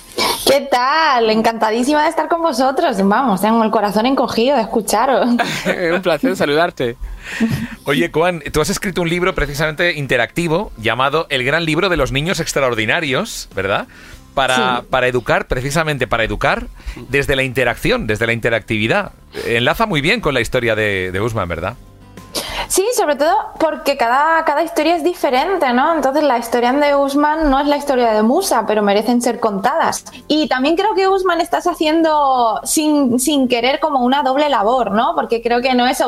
¿Qué 0.46 0.60
tal? 0.70 1.28
Encantadísima 1.28 2.04
de 2.04 2.08
estar 2.10 2.28
con 2.28 2.40
vosotros. 2.42 2.96
Vamos, 3.02 3.40
tengo 3.42 3.62
el 3.64 3.70
corazón 3.72 4.06
encogido 4.06 4.56
de 4.56 4.62
escucharos. 4.62 5.28
un 5.94 6.02
placer 6.02 6.36
saludarte. 6.36 6.96
Oye, 7.84 8.10
Kwan, 8.12 8.40
tú 8.52 8.60
has 8.60 8.70
escrito 8.70 9.02
un 9.02 9.08
libro 9.08 9.34
precisamente 9.34 9.94
interactivo 9.94 10.70
llamado 10.78 11.26
El 11.28 11.44
gran 11.44 11.64
libro 11.64 11.88
de 11.88 11.96
los 11.96 12.12
niños 12.12 12.38
extraordinarios, 12.38 13.48
¿verdad? 13.54 13.88
Para, 14.34 14.54
Sí. 14.80 14.86
para 14.90 15.08
educar, 15.08 15.48
precisamente 15.48 16.06
para 16.06 16.22
educar 16.22 16.66
desde 17.08 17.34
la 17.36 17.42
interacción, 17.42 18.06
desde 18.06 18.26
la 18.26 18.32
interactividad. 18.32 19.12
Enlaza 19.46 19.86
muy 19.86 20.00
bien 20.00 20.20
con 20.20 20.34
la 20.34 20.40
historia 20.40 20.74
de, 20.76 21.10
de 21.10 21.20
Usman, 21.20 21.48
¿verdad? 21.48 21.74
Sí, 22.68 22.84
sobre 22.96 23.16
todo 23.16 23.34
porque 23.58 23.96
cada, 23.96 24.44
cada 24.44 24.62
historia 24.62 24.96
es 24.96 25.04
diferente, 25.04 25.72
¿no? 25.72 25.94
Entonces 25.94 26.22
la 26.22 26.38
historia 26.38 26.72
de 26.72 26.96
Usman 26.96 27.50
no 27.50 27.60
es 27.60 27.66
la 27.66 27.76
historia 27.76 28.12
de 28.12 28.22
Musa, 28.22 28.64
pero 28.66 28.82
merecen 28.82 29.22
ser 29.22 29.40
contadas. 29.40 30.04
Y 30.28 30.48
también 30.48 30.76
creo 30.76 30.94
que 30.94 31.08
Usman 31.08 31.40
estás 31.40 31.66
haciendo 31.66 32.60
sin, 32.64 33.18
sin 33.20 33.48
querer 33.48 33.80
como 33.80 34.00
una 34.00 34.22
doble 34.22 34.48
labor, 34.48 34.90
¿no? 34.90 35.14
Porque 35.14 35.42
creo 35.42 35.60
que 35.60 35.74
no 35.74 35.86
es, 35.86 36.02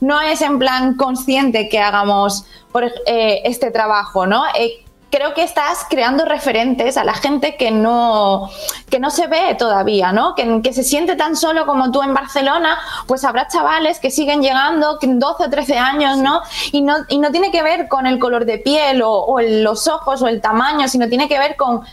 no 0.00 0.20
es 0.20 0.40
en 0.42 0.58
plan 0.58 0.96
consciente 0.96 1.68
que 1.68 1.78
hagamos 1.78 2.46
por, 2.72 2.84
eh, 2.84 3.42
este 3.44 3.70
trabajo, 3.70 4.26
¿no? 4.26 4.44
Eh, 4.58 4.84
creo 5.10 5.34
que 5.34 5.42
estás 5.42 5.86
creando 5.88 6.24
referentes 6.24 6.96
a 6.96 7.04
la 7.04 7.14
gente 7.14 7.56
que 7.56 7.70
no, 7.70 8.50
que 8.90 8.98
no 8.98 9.10
se 9.10 9.26
ve 9.26 9.54
todavía, 9.58 10.12
¿no? 10.12 10.34
Que, 10.34 10.72
se 10.72 10.84
siente 10.84 11.16
tan 11.16 11.34
solo 11.34 11.66
como 11.66 11.90
tú 11.90 12.02
en 12.02 12.12
Barcelona, 12.14 12.78
pues 13.06 13.24
habrá 13.24 13.48
chavales 13.48 13.98
que 14.00 14.10
siguen 14.10 14.42
llegando, 14.42 14.98
12 15.00 15.44
o 15.44 15.50
13 15.50 15.78
años, 15.78 16.18
¿no? 16.18 16.42
Y 16.72 16.82
no, 16.82 16.96
y 17.08 17.18
no 17.18 17.30
tiene 17.30 17.50
que 17.50 17.62
ver 17.62 17.88
con 17.88 18.06
el 18.06 18.18
color 18.18 18.44
de 18.44 18.58
piel 18.58 19.02
o, 19.02 19.12
o 19.12 19.40
los 19.40 19.88
ojos 19.88 20.20
o 20.22 20.28
el 20.28 20.40
tamaño, 20.40 20.88
sino 20.88 21.08
tiene 21.08 21.28
que 21.28 21.38
ver 21.38 21.56
con 21.56 21.84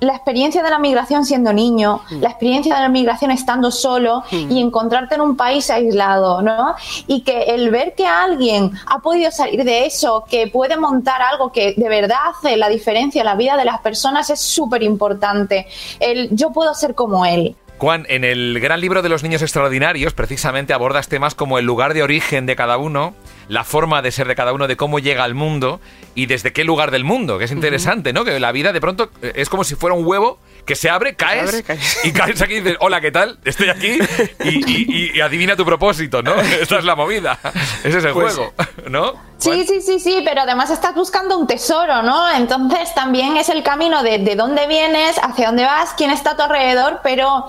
la 0.00 0.14
experiencia 0.14 0.62
de 0.62 0.70
la 0.70 0.78
migración 0.78 1.24
siendo 1.24 1.52
niño, 1.52 2.00
mm. 2.10 2.20
la 2.20 2.30
experiencia 2.30 2.74
de 2.74 2.80
la 2.82 2.88
migración 2.88 3.30
estando 3.30 3.70
solo 3.70 4.22
mm. 4.30 4.50
y 4.50 4.60
encontrarte 4.60 5.14
en 5.14 5.20
un 5.20 5.36
país 5.36 5.70
aislado, 5.70 6.42
¿no? 6.42 6.74
Y 7.06 7.22
que 7.22 7.44
el 7.44 7.70
ver 7.70 7.94
que 7.94 8.06
alguien 8.06 8.72
ha 8.86 8.98
podido 8.98 9.30
salir 9.30 9.64
de 9.64 9.86
eso, 9.86 10.24
que 10.28 10.48
puede 10.48 10.76
montar 10.76 11.22
algo 11.22 11.52
que 11.52 11.74
de 11.76 11.88
verdad 11.88 12.18
hace 12.30 12.56
la 12.56 12.68
diferencia 12.68 13.20
en 13.20 13.26
la 13.26 13.34
vida 13.34 13.56
de 13.56 13.64
las 13.64 13.80
personas 13.80 14.30
es 14.30 14.40
súper 14.40 14.82
importante. 14.82 15.66
El 16.00 16.28
yo 16.34 16.50
puedo 16.50 16.74
ser 16.74 16.94
como 16.94 17.24
él. 17.24 17.56
Juan, 17.78 18.06
en 18.08 18.24
el 18.24 18.60
gran 18.60 18.80
libro 18.80 19.02
de 19.02 19.08
los 19.08 19.22
niños 19.22 19.42
extraordinarios, 19.42 20.14
precisamente 20.14 20.72
abordas 20.72 21.08
temas 21.08 21.34
como 21.34 21.58
el 21.58 21.66
lugar 21.66 21.92
de 21.92 22.02
origen 22.02 22.46
de 22.46 22.56
cada 22.56 22.78
uno, 22.78 23.14
la 23.48 23.64
forma 23.64 24.02
de 24.02 24.10
ser 24.10 24.26
de 24.28 24.34
cada 24.34 24.52
uno, 24.52 24.66
de 24.66 24.76
cómo 24.76 24.98
llega 24.98 25.24
al 25.24 25.34
mundo 25.34 25.80
y 26.14 26.26
desde 26.26 26.52
qué 26.52 26.64
lugar 26.64 26.90
del 26.90 27.04
mundo, 27.04 27.38
que 27.38 27.44
es 27.44 27.52
interesante, 27.52 28.12
¿no? 28.12 28.24
Que 28.24 28.38
la 28.40 28.52
vida 28.52 28.72
de 28.72 28.80
pronto 28.80 29.10
eh, 29.22 29.32
es 29.36 29.48
como 29.48 29.64
si 29.64 29.74
fuera 29.74 29.94
un 29.94 30.06
huevo 30.06 30.38
que 30.64 30.76
se 30.76 30.88
abre, 30.88 31.14
caes, 31.14 31.62
y 32.04 32.12
caes 32.12 32.40
aquí 32.40 32.54
y 32.54 32.60
dices, 32.60 32.78
hola, 32.80 33.00
¿qué 33.00 33.10
tal? 33.10 33.38
Estoy 33.44 33.68
aquí 33.68 33.98
y, 34.44 35.20
adivina 35.20 35.56
tu 35.56 35.64
propósito, 35.64 36.22
¿no? 36.22 36.34
Esa 36.60 36.78
es 36.78 36.84
la 36.84 36.96
movida. 36.96 37.38
Ese 37.82 37.98
es 37.98 38.04
el 38.04 38.12
pues 38.12 38.34
juego, 38.34 38.52
¿no? 38.88 39.12
Sí, 39.36 39.66
sí, 39.66 39.82
sí, 39.82 40.00
sí, 40.00 40.22
pero 40.24 40.42
además 40.42 40.70
estás 40.70 40.94
buscando 40.94 41.36
un 41.36 41.46
tesoro, 41.46 42.02
¿no? 42.02 42.30
Entonces 42.30 42.94
también 42.94 43.36
es 43.36 43.50
el 43.50 43.62
camino 43.62 44.02
de, 44.02 44.18
de 44.18 44.36
dónde 44.36 44.66
vienes, 44.66 45.18
hacia 45.18 45.48
dónde 45.48 45.64
vas, 45.64 45.92
quién 45.96 46.10
está 46.10 46.30
a 46.30 46.36
tu 46.36 46.42
alrededor, 46.42 47.00
pero 47.02 47.44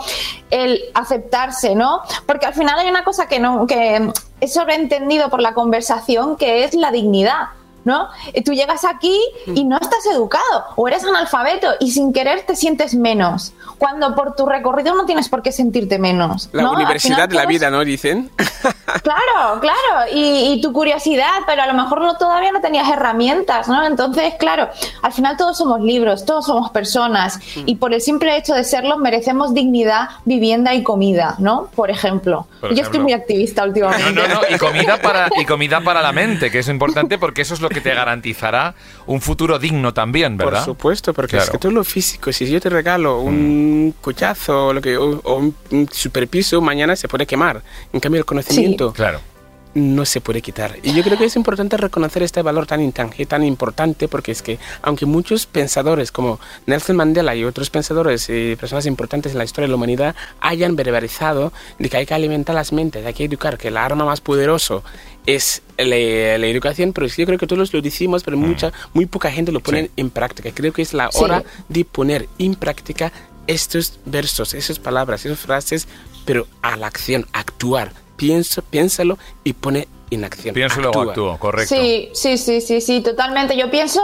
el 0.50 0.82
aceptarse, 0.94 1.76
¿no? 1.76 2.02
Porque 2.26 2.48
al 2.48 2.54
final 2.54 2.78
hay 2.80 2.90
una 2.90 3.04
cosa 3.04 3.28
que 3.28 3.40
no, 3.40 3.66
que 3.66 4.10
es 4.42 4.54
sobreentendido 4.54 5.30
por 5.30 5.42
la 5.42 5.54
conversación, 5.54 6.36
que 6.38 6.64
es 6.64 6.74
la 6.74 6.92
dignidad. 6.92 7.50
¿no? 7.86 8.10
Tú 8.44 8.54
llegas 8.54 8.84
aquí 8.84 9.22
y 9.46 9.64
no 9.64 9.78
estás 9.78 10.06
educado 10.12 10.66
o 10.76 10.88
eres 10.88 11.06
analfabeto 11.06 11.68
y 11.80 11.92
sin 11.92 12.12
querer 12.12 12.42
te 12.42 12.56
sientes 12.56 12.96
menos, 12.96 13.54
cuando 13.78 14.16
por 14.16 14.36
tu 14.36 14.48
recorrido 14.48 14.96
no 14.96 15.06
tienes 15.06 15.30
por 15.30 15.44
qué 15.44 15.52
sentirte 15.52 16.00
menos. 16.00 16.50
La 16.52 16.72
universidad 16.72 17.30
de 17.30 17.36
la 17.36 17.46
vida, 17.46 17.70
¿no? 17.70 17.86
Dicen. 17.86 18.32
Claro, 18.86 19.60
claro, 19.60 20.12
y, 20.14 20.62
tu 20.62 20.72
curiosidad, 20.72 21.42
pero 21.46 21.64
a 21.64 21.68
lo 21.68 21.74
mejor 21.74 22.02
no, 22.02 22.18
todavía 22.18 22.52
no 22.52 22.62
tenías 22.62 22.88
herramientas, 22.88 23.68
¿no? 23.68 23.86
Entonces, 23.86 24.36
claro, 24.38 24.70
al 25.02 25.12
final 25.12 25.38
todos 25.38 25.58
somos 25.58 25.82
libros, 25.82 26.26
todos 26.26 26.46
somos 26.46 26.70
personas 26.70 27.40
y 27.66 27.76
por 27.76 27.94
el 27.94 28.02
simple 28.02 28.38
hecho 28.38 28.54
de 28.54 28.64
serlo 28.64 28.98
merecemos 28.98 29.54
dignidad, 29.54 30.10
vivienda 30.26 30.74
y 30.74 30.84
comida, 30.84 31.36
¿no? 31.40 31.70
Por 31.76 31.90
ejemplo. 31.90 32.48
Yo 32.62 32.84
estoy 32.84 33.00
muy 33.00 33.14
activista 33.14 33.64
últimamente. 33.64 34.12
No, 34.12 34.28
no, 34.28 34.36
no, 34.36 34.42
y 34.50 34.58
comida, 34.58 34.98
para, 35.02 35.30
y 35.38 35.46
comida 35.46 35.82
para 35.82 36.02
la 36.02 36.12
mente, 36.12 36.50
que 36.52 36.60
es 36.60 36.68
importante 36.68 37.18
porque 37.18 37.42
eso 37.42 37.54
es 37.54 37.62
lo 37.62 37.70
que 37.70 37.82
te 37.82 37.94
garantizará 37.94 38.76
un 39.08 39.22
futuro 39.22 39.60
digno 39.60 39.94
también, 39.94 40.38
¿verdad? 40.38 40.66
Por 40.66 40.76
supuesto, 40.76 41.14
porque 41.14 41.38
es 41.38 41.50
que 41.50 41.58
todo 41.58 41.72
lo 41.72 41.84
físico, 41.84 42.32
si 42.32 42.50
yo 42.50 42.60
te 42.60 42.70
regalo 42.70 43.20
un 43.20 43.88
mm. 43.88 44.02
cochazo 44.02 44.74
lo 44.74 44.82
que, 44.82 44.98
o, 44.98 45.22
un, 45.70 45.90
superpiso, 45.92 46.62
mañana 46.62 46.96
se 46.96 47.08
puede 47.08 47.26
quemar. 47.26 47.62
En 47.94 48.00
cambio, 48.00 48.20
el 48.20 48.26
conocimiento 48.26 48.75
claro. 48.94 49.20
no 49.74 50.06
se 50.06 50.22
puede 50.22 50.42
quitar. 50.42 50.78
Y 50.84 50.94
yo 50.94 51.04
creo 51.04 51.18
que 51.18 51.26
es 51.26 51.36
importante 51.36 51.78
reconocer 51.78 52.24
este 52.24 52.42
valor 52.42 52.66
tan 52.66 52.82
intangible, 52.82 53.26
tan 53.26 53.44
importante, 53.44 54.08
porque 54.08 54.32
es 54.32 54.42
que 54.42 54.58
aunque 54.82 55.06
muchos 55.06 55.46
pensadores 55.46 56.12
como 56.12 56.40
Nelson 56.66 56.96
Mandela 56.96 57.36
y 57.36 57.44
otros 57.44 57.70
pensadores 57.70 58.30
y 58.30 58.56
personas 58.56 58.86
importantes 58.86 59.34
en 59.34 59.38
la 59.38 59.44
historia 59.44 59.68
de 59.68 59.72
la 59.72 59.76
humanidad 59.76 60.16
hayan 60.40 60.76
verbalizado 60.76 61.52
de 61.78 61.90
que 61.90 61.98
hay 61.98 62.06
que 62.06 62.14
alimentar 62.14 62.56
las 62.56 62.72
mentes, 62.72 63.06
hay 63.06 63.14
que 63.14 63.26
educar, 63.26 63.58
que 63.58 63.68
el 63.68 63.78
arma 63.78 64.06
más 64.06 64.22
poderoso 64.22 64.84
es 65.26 65.62
la, 65.78 65.96
educación, 65.96 66.94
pero 66.94 67.08
yo 67.08 67.26
creo 67.26 67.38
que 67.38 67.48
todos 67.48 67.74
lo 67.74 67.82
decimos, 67.82 68.24
pero 68.24 68.38
mm. 68.38 68.40
mucha, 68.40 68.72
muy 68.94 69.06
poca 69.06 69.32
gente 69.32 69.52
lo 69.52 69.60
pone 69.60 69.90
en 69.98 70.10
práctica. 70.10 70.52
Creo 70.54 70.72
que 70.72 70.82
es 70.82 70.94
la 70.94 71.10
hora 71.16 71.44
de 71.68 71.86
poner 71.86 72.30
en 72.38 72.56
práctica 72.56 73.12
estos 73.48 74.00
versos, 74.06 74.54
esas 74.54 74.80
palabras, 74.80 75.26
esas 75.26 75.40
frases, 75.40 75.88
pero 76.26 76.48
a 76.62 76.78
la 76.78 76.88
acción, 76.88 77.28
actuar. 77.34 77.92
Pienso, 78.16 78.62
piénsalo 78.62 79.18
y 79.44 79.54
pone 79.54 79.88
en 80.10 80.24
acción. 80.24 80.54
Pienso 80.54 80.82
luego 80.82 81.02
actúo, 81.02 81.38
correcto. 81.38 81.76
Sí, 81.76 82.10
sí, 82.14 82.38
sí, 82.38 82.62
sí, 82.62 82.82
sí, 82.82 83.02
totalmente. 83.02 83.58
Yo 83.58 83.70
pienso 83.70 84.02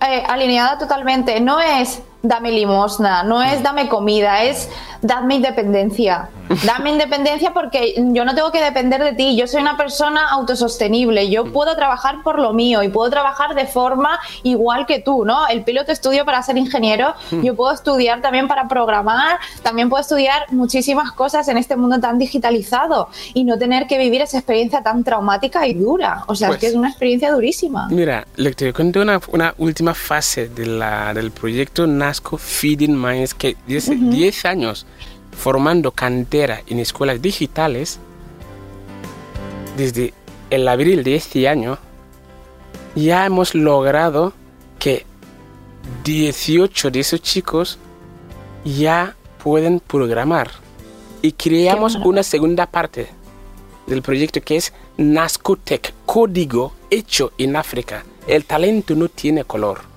eh, 0.00 0.22
alineada 0.26 0.78
totalmente. 0.78 1.40
No 1.40 1.60
es 1.60 2.00
dame 2.22 2.52
limosna, 2.52 3.22
no 3.22 3.42
es 3.42 3.62
dame 3.62 3.88
comida, 3.88 4.44
es 4.44 4.68
dame 5.02 5.36
independencia. 5.36 6.28
Dame 6.66 6.90
independencia 6.90 7.52
porque 7.52 7.94
yo 7.96 8.24
no 8.24 8.34
tengo 8.34 8.50
que 8.50 8.60
depender 8.60 9.02
de 9.04 9.12
ti, 9.12 9.36
yo 9.36 9.46
soy 9.46 9.60
una 9.62 9.76
persona 9.76 10.28
autosostenible, 10.30 11.30
yo 11.30 11.44
puedo 11.52 11.76
trabajar 11.76 12.24
por 12.24 12.40
lo 12.40 12.52
mío 12.52 12.82
y 12.82 12.88
puedo 12.88 13.08
trabajar 13.08 13.54
de 13.54 13.66
forma 13.66 14.18
igual 14.42 14.84
que 14.84 14.98
tú, 14.98 15.24
¿no? 15.24 15.46
El 15.46 15.62
piloto 15.62 15.92
estudio 15.92 16.24
para 16.24 16.42
ser 16.42 16.58
ingeniero, 16.58 17.14
yo 17.30 17.54
puedo 17.54 17.72
estudiar 17.72 18.20
también 18.20 18.48
para 18.48 18.66
programar, 18.66 19.38
también 19.62 19.88
puedo 19.88 20.00
estudiar 20.00 20.46
muchísimas 20.50 21.12
cosas 21.12 21.46
en 21.46 21.56
este 21.56 21.76
mundo 21.76 22.00
tan 22.00 22.18
digitalizado 22.18 23.08
y 23.32 23.44
no 23.44 23.56
tener 23.56 23.86
que 23.86 23.96
vivir 23.96 24.20
esa 24.20 24.38
experiencia 24.38 24.82
tan 24.82 25.04
traumática 25.04 25.68
y 25.68 25.74
dura. 25.74 26.24
O 26.26 26.34
sea, 26.34 26.50
es 26.50 26.56
que 26.56 26.66
es 26.66 26.72
pues 26.72 26.78
una 26.78 26.88
experiencia 26.88 27.30
durísima. 27.30 27.86
Mira, 27.90 28.26
le 28.34 28.52
te 28.54 28.72
cuento 28.72 29.00
una, 29.00 29.20
una 29.28 29.54
última 29.58 29.94
fase 29.94 30.48
de 30.48 30.66
la, 30.66 31.14
del 31.14 31.30
proyecto 31.30 31.86
Feeding 32.38 33.00
Minds, 33.00 33.34
que 33.34 33.56
10 33.66 34.44
años 34.44 34.86
formando 35.36 35.92
cantera 35.92 36.62
en 36.66 36.78
escuelas 36.78 37.22
digitales, 37.22 37.98
desde 39.76 40.12
el 40.50 40.68
abril 40.68 41.04
de 41.04 41.14
este 41.14 41.48
año, 41.48 41.78
ya 42.94 43.24
hemos 43.24 43.54
logrado 43.54 44.32
que 44.78 45.06
18 46.04 46.90
de 46.90 47.00
esos 47.00 47.22
chicos 47.22 47.78
ya 48.64 49.16
pueden 49.42 49.80
programar. 49.80 50.50
Y 51.22 51.32
creamos 51.32 51.96
una 51.96 52.22
segunda 52.22 52.66
parte 52.66 53.08
del 53.86 54.02
proyecto 54.02 54.40
que 54.40 54.56
es 54.56 54.72
Nascotech, 54.96 55.92
código 56.06 56.72
hecho 56.90 57.32
en 57.38 57.56
África. 57.56 58.04
El 58.26 58.44
talento 58.44 58.94
no 58.94 59.08
tiene 59.08 59.44
color. 59.44 59.89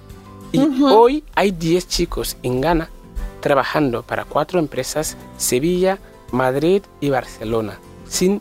Y 0.53 0.83
hoy 0.83 1.23
hay 1.33 1.49
10 1.51 1.87
chicos 1.87 2.37
en 2.43 2.61
Ghana 2.61 2.89
trabajando 3.41 4.03
para 4.03 4.23
cuatro 4.23 4.59
empresas, 4.59 5.17
Sevilla, 5.35 5.97
Madrid 6.31 6.83
y 7.01 7.09
Barcelona, 7.09 7.79
sin 8.07 8.39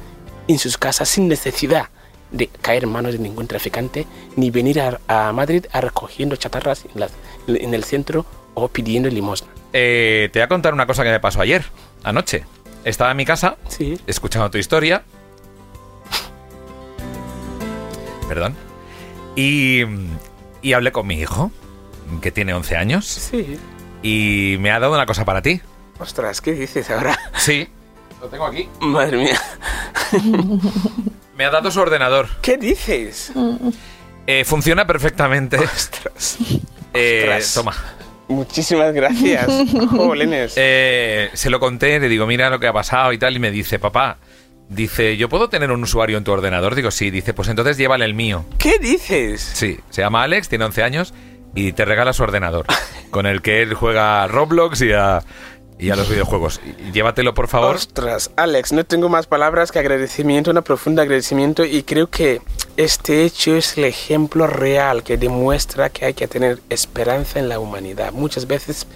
en 0.48 0.59
sus 0.59 0.76
casas 0.76 1.09
sin 1.09 1.28
necesidad 1.28 1.88
de 2.30 2.48
caer 2.48 2.84
en 2.84 2.90
manos 2.90 3.12
de 3.12 3.18
ningún 3.18 3.46
traficante, 3.46 4.06
ni 4.36 4.50
venir 4.50 4.80
a, 4.80 5.00
a 5.08 5.32
Madrid 5.32 5.66
a 5.72 5.80
recogiendo 5.80 6.36
chatarras 6.36 6.84
en, 6.92 7.00
las- 7.00 7.12
en 7.46 7.74
el 7.74 7.84
centro 7.84 8.26
o 8.54 8.68
pidiendo 8.68 9.08
limosna. 9.08 9.48
Eh, 9.72 10.28
te 10.32 10.38
voy 10.38 10.44
a 10.44 10.48
contar 10.48 10.72
una 10.74 10.86
cosa 10.86 11.04
que 11.04 11.10
me 11.10 11.20
pasó 11.20 11.40
ayer, 11.40 11.64
anoche. 12.04 12.44
Estaba 12.84 13.10
en 13.10 13.16
mi 13.16 13.24
casa, 13.24 13.56
Sí. 13.68 13.98
escuchando 14.06 14.50
tu 14.50 14.58
historia. 14.58 15.02
Perdón. 18.28 18.54
Y, 19.36 19.82
y 20.62 20.72
hablé 20.72 20.92
con 20.92 21.06
mi 21.06 21.14
hijo, 21.20 21.50
que 22.20 22.30
tiene 22.32 22.54
11 22.54 22.76
años, 22.76 23.06
Sí. 23.06 23.58
y 24.02 24.56
me 24.60 24.70
ha 24.70 24.78
dado 24.80 24.94
una 24.94 25.06
cosa 25.06 25.24
para 25.24 25.42
ti. 25.42 25.60
Ostras, 25.98 26.40
¿qué 26.40 26.52
dices 26.52 26.90
ahora? 26.90 27.18
Sí. 27.36 27.68
Lo 28.20 28.28
tengo 28.28 28.46
aquí. 28.46 28.68
Madre 28.80 29.16
mía. 29.18 29.40
Me 31.38 31.44
ha 31.44 31.51
dado 31.51 31.70
su 31.70 31.79
ordenador. 31.79 32.27
¿Qué 32.42 32.59
dices? 32.59 33.33
Eh, 34.27 34.44
funciona 34.44 34.88
perfectamente. 34.88 35.57
Ostras. 35.57 36.37
Eh, 36.92 37.27
Ostras. 37.29 37.55
toma. 37.55 37.77
Muchísimas 38.27 38.92
gracias. 38.92 39.46
Jolines. 39.90 40.55
Eh, 40.57 41.31
se 41.35 41.48
lo 41.48 41.61
conté, 41.61 42.01
le 42.01 42.09
digo, 42.09 42.27
mira 42.27 42.51
lo 42.51 42.59
que 42.59 42.66
ha 42.66 42.72
pasado 42.72 43.12
y 43.12 43.18
tal, 43.18 43.37
y 43.37 43.38
me 43.38 43.53
dice, 43.53 43.79
papá, 43.79 44.18
dice, 44.68 45.16
¿yo 45.16 45.29
puedo 45.29 45.48
tener 45.48 45.70
un 45.70 45.81
usuario 45.81 46.18
en 46.18 46.24
tu 46.24 46.33
ordenador? 46.33 46.74
Digo, 46.74 46.90
sí, 46.90 47.12
dice, 47.12 47.35
pues 47.35 47.46
entonces 47.46 47.77
llévale 47.77 48.05
el 48.05 48.14
mío. 48.14 48.44
¿Qué 48.59 48.81
dices? 48.81 49.40
Sí, 49.40 49.79
se 49.90 50.03
llama 50.03 50.24
Alex, 50.24 50.48
tiene 50.48 50.64
11 50.64 50.83
años 50.83 51.14
y 51.55 51.70
te 51.70 51.85
regala 51.85 52.12
su 52.14 52.24
ordenador, 52.24 52.66
con 53.11 53.27
el 53.27 53.42
que 53.42 53.62
él 53.62 53.74
juega 53.74 54.24
a 54.24 54.27
Roblox 54.27 54.83
y 54.83 54.92
a, 54.92 55.22
y 55.78 55.90
a 55.90 55.96
los 55.96 56.08
videojuegos. 56.08 56.60
Llévatelo, 56.92 57.34
por 57.34 57.48
favor. 57.48 57.76
Ostras, 57.76 58.30
Alex, 58.36 58.72
no 58.72 58.84
tengo 58.84 59.08
más 59.08 59.26
palabras 59.26 59.70
que 59.70 59.78
agradecimiento, 59.78 60.50
un 60.50 60.62
profundo 60.62 61.02
agradecimiento 61.02 61.64
y 61.64 61.82
creo 61.82 62.08
que 62.10 62.40
este 62.76 63.24
hecho 63.24 63.56
es 63.56 63.76
el 63.78 63.84
ejemplo 63.84 64.46
real 64.46 65.02
que 65.02 65.16
demuestra 65.16 65.90
que 65.90 66.04
hay 66.06 66.14
que 66.14 66.26
tener 66.28 66.60
esperanza 66.68 67.38
en 67.38 67.48
la 67.48 67.58
humanidad. 67.60 68.12
Muchas 68.12 68.46
veces 68.46 68.86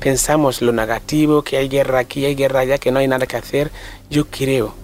pensamos 0.00 0.62
lo 0.62 0.72
negativo, 0.72 1.42
que 1.42 1.56
hay 1.56 1.68
guerra 1.68 2.00
aquí, 2.00 2.24
hay 2.24 2.34
guerra 2.34 2.60
allá, 2.60 2.78
que 2.78 2.90
no 2.92 2.98
hay 2.98 3.08
nada 3.08 3.26
que 3.26 3.36
hacer. 3.36 3.70
Yo 4.10 4.26
creo 4.26 4.74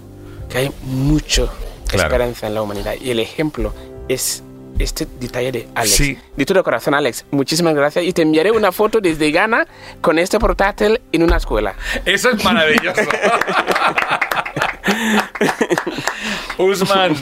que 0.48 0.58
hay 0.58 0.70
mucho 0.84 1.50
Claro. 1.86 2.08
esperanza 2.08 2.46
en 2.46 2.54
la 2.54 2.62
humanidad 2.62 2.94
y 2.98 3.10
el 3.10 3.18
ejemplo 3.20 3.74
es 4.08 4.42
este 4.78 5.06
detalle 5.20 5.52
de 5.52 5.68
Alex. 5.74 5.94
Sí. 5.94 6.18
De 6.36 6.46
todo 6.46 6.62
corazón, 6.64 6.94
Alex, 6.94 7.24
muchísimas 7.30 7.74
gracias 7.74 8.04
y 8.04 8.12
te 8.12 8.22
enviaré 8.22 8.50
una 8.50 8.72
foto 8.72 9.00
desde 9.00 9.30
Ghana 9.30 9.66
con 10.00 10.18
este 10.18 10.38
portátil 10.38 11.00
en 11.12 11.22
una 11.22 11.36
escuela. 11.36 11.74
Eso 12.04 12.30
es 12.30 12.42
maravilloso. 12.44 13.00
Usman, 16.58 17.14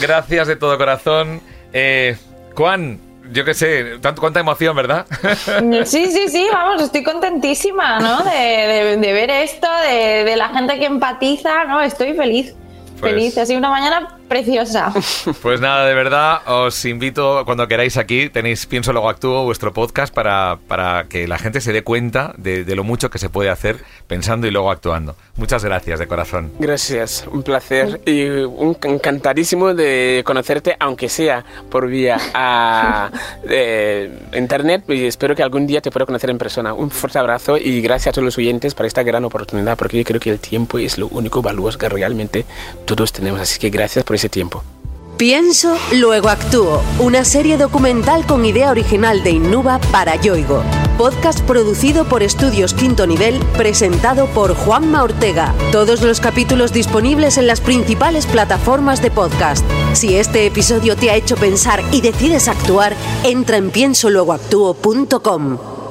gracias 0.00 0.48
de 0.48 0.56
todo 0.56 0.76
corazón. 0.78 1.40
Eh, 1.72 2.16
Juan, 2.54 3.00
yo 3.32 3.44
qué 3.44 3.54
sé, 3.54 3.98
tanto, 4.00 4.20
cuánta 4.20 4.40
emoción, 4.40 4.76
¿verdad? 4.76 5.06
Sí, 5.84 6.10
sí, 6.12 6.28
sí, 6.28 6.46
vamos, 6.52 6.82
estoy 6.82 7.02
contentísima, 7.02 7.98
¿no? 8.00 8.22
De, 8.24 8.30
de- 8.30 8.96
de 8.96 9.12
ver 9.12 9.30
esto, 9.30 9.68
de, 9.88 10.24
de 10.24 10.36
la 10.36 10.48
gente 10.50 10.78
que 10.78 10.86
empatiza, 10.86 11.64
¿no? 11.64 11.80
Estoy 11.80 12.14
feliz. 12.14 12.54
Pues- 13.00 13.12
Feliz, 13.12 13.36
ha 13.38 13.46
sido 13.46 13.58
una 13.58 13.70
mañana 13.70 14.18
preciosa. 14.28 14.92
Pues 15.42 15.60
nada, 15.60 15.86
de 15.86 15.94
verdad, 15.94 16.40
os 16.46 16.84
invito 16.84 17.44
cuando 17.44 17.68
queráis 17.68 17.96
aquí, 17.96 18.28
tenéis 18.30 18.66
Pienso 18.66 18.92
Luego 18.92 19.08
Actúo, 19.08 19.44
vuestro 19.44 19.72
podcast, 19.72 20.14
para, 20.14 20.58
para 20.68 21.04
que 21.04 21.28
la 21.28 21.38
gente 21.38 21.60
se 21.60 21.72
dé 21.72 21.82
cuenta 21.82 22.34
de, 22.38 22.64
de 22.64 22.76
lo 22.76 22.84
mucho 22.84 23.10
que 23.10 23.18
se 23.18 23.28
puede 23.28 23.50
hacer 23.50 23.84
pensando 24.06 24.46
y 24.46 24.50
luego 24.50 24.70
actuando. 24.70 25.16
Muchas 25.36 25.64
gracias, 25.64 25.98
de 25.98 26.06
corazón. 26.06 26.52
Gracias, 26.60 27.26
un 27.30 27.42
placer 27.42 28.00
y 28.06 28.24
un 28.28 28.76
encantadísimo 28.82 29.74
de 29.74 30.22
conocerte, 30.24 30.76
aunque 30.78 31.08
sea 31.08 31.44
por 31.70 31.88
vía 31.88 32.18
a, 32.34 33.10
eh, 33.48 34.10
internet. 34.32 34.84
Y 34.88 35.06
espero 35.06 35.34
que 35.34 35.42
algún 35.42 35.66
día 35.66 35.80
te 35.80 35.90
pueda 35.90 36.06
conocer 36.06 36.30
en 36.30 36.38
persona. 36.38 36.72
Un 36.72 36.90
fuerte 36.90 37.18
abrazo 37.18 37.56
y 37.56 37.80
gracias 37.80 38.08
a 38.08 38.12
todos 38.12 38.24
los 38.24 38.38
oyentes 38.38 38.74
por 38.74 38.86
esta 38.86 39.02
gran 39.02 39.24
oportunidad, 39.24 39.76
porque 39.76 39.98
yo 39.98 40.04
creo 40.04 40.20
que 40.20 40.30
el 40.30 40.38
tiempo 40.38 40.78
es 40.78 40.98
lo 40.98 41.08
único 41.08 41.42
valioso 41.42 41.78
que 41.78 41.88
realmente 41.88 42.44
todos 42.84 43.12
tenemos. 43.12 43.40
Así 43.40 43.58
que 43.58 43.70
gracias 43.70 44.04
ese 44.14 44.28
tiempo. 44.28 44.62
Pienso, 45.16 45.76
luego 45.92 46.28
actúo. 46.28 46.82
Una 46.98 47.24
serie 47.24 47.56
documental 47.56 48.26
con 48.26 48.44
idea 48.44 48.72
original 48.72 49.22
de 49.22 49.30
Innuba 49.30 49.78
para 49.92 50.16
Yoigo. 50.16 50.64
Podcast 50.98 51.40
producido 51.42 52.04
por 52.04 52.24
Estudios 52.24 52.74
Quinto 52.74 53.06
Nivel, 53.06 53.38
presentado 53.56 54.26
por 54.26 54.56
Juanma 54.56 55.04
Ortega. 55.04 55.54
Todos 55.70 56.02
los 56.02 56.18
capítulos 56.20 56.72
disponibles 56.72 57.38
en 57.38 57.46
las 57.46 57.60
principales 57.60 58.26
plataformas 58.26 59.02
de 59.02 59.12
podcast. 59.12 59.64
Si 59.92 60.16
este 60.16 60.46
episodio 60.46 60.96
te 60.96 61.10
ha 61.10 61.14
hecho 61.14 61.36
pensar 61.36 61.80
y 61.92 62.00
decides 62.00 62.48
actuar, 62.48 62.96
entra 63.22 63.56
en 63.56 63.70
piensoluegoactúo.com. 63.70 65.83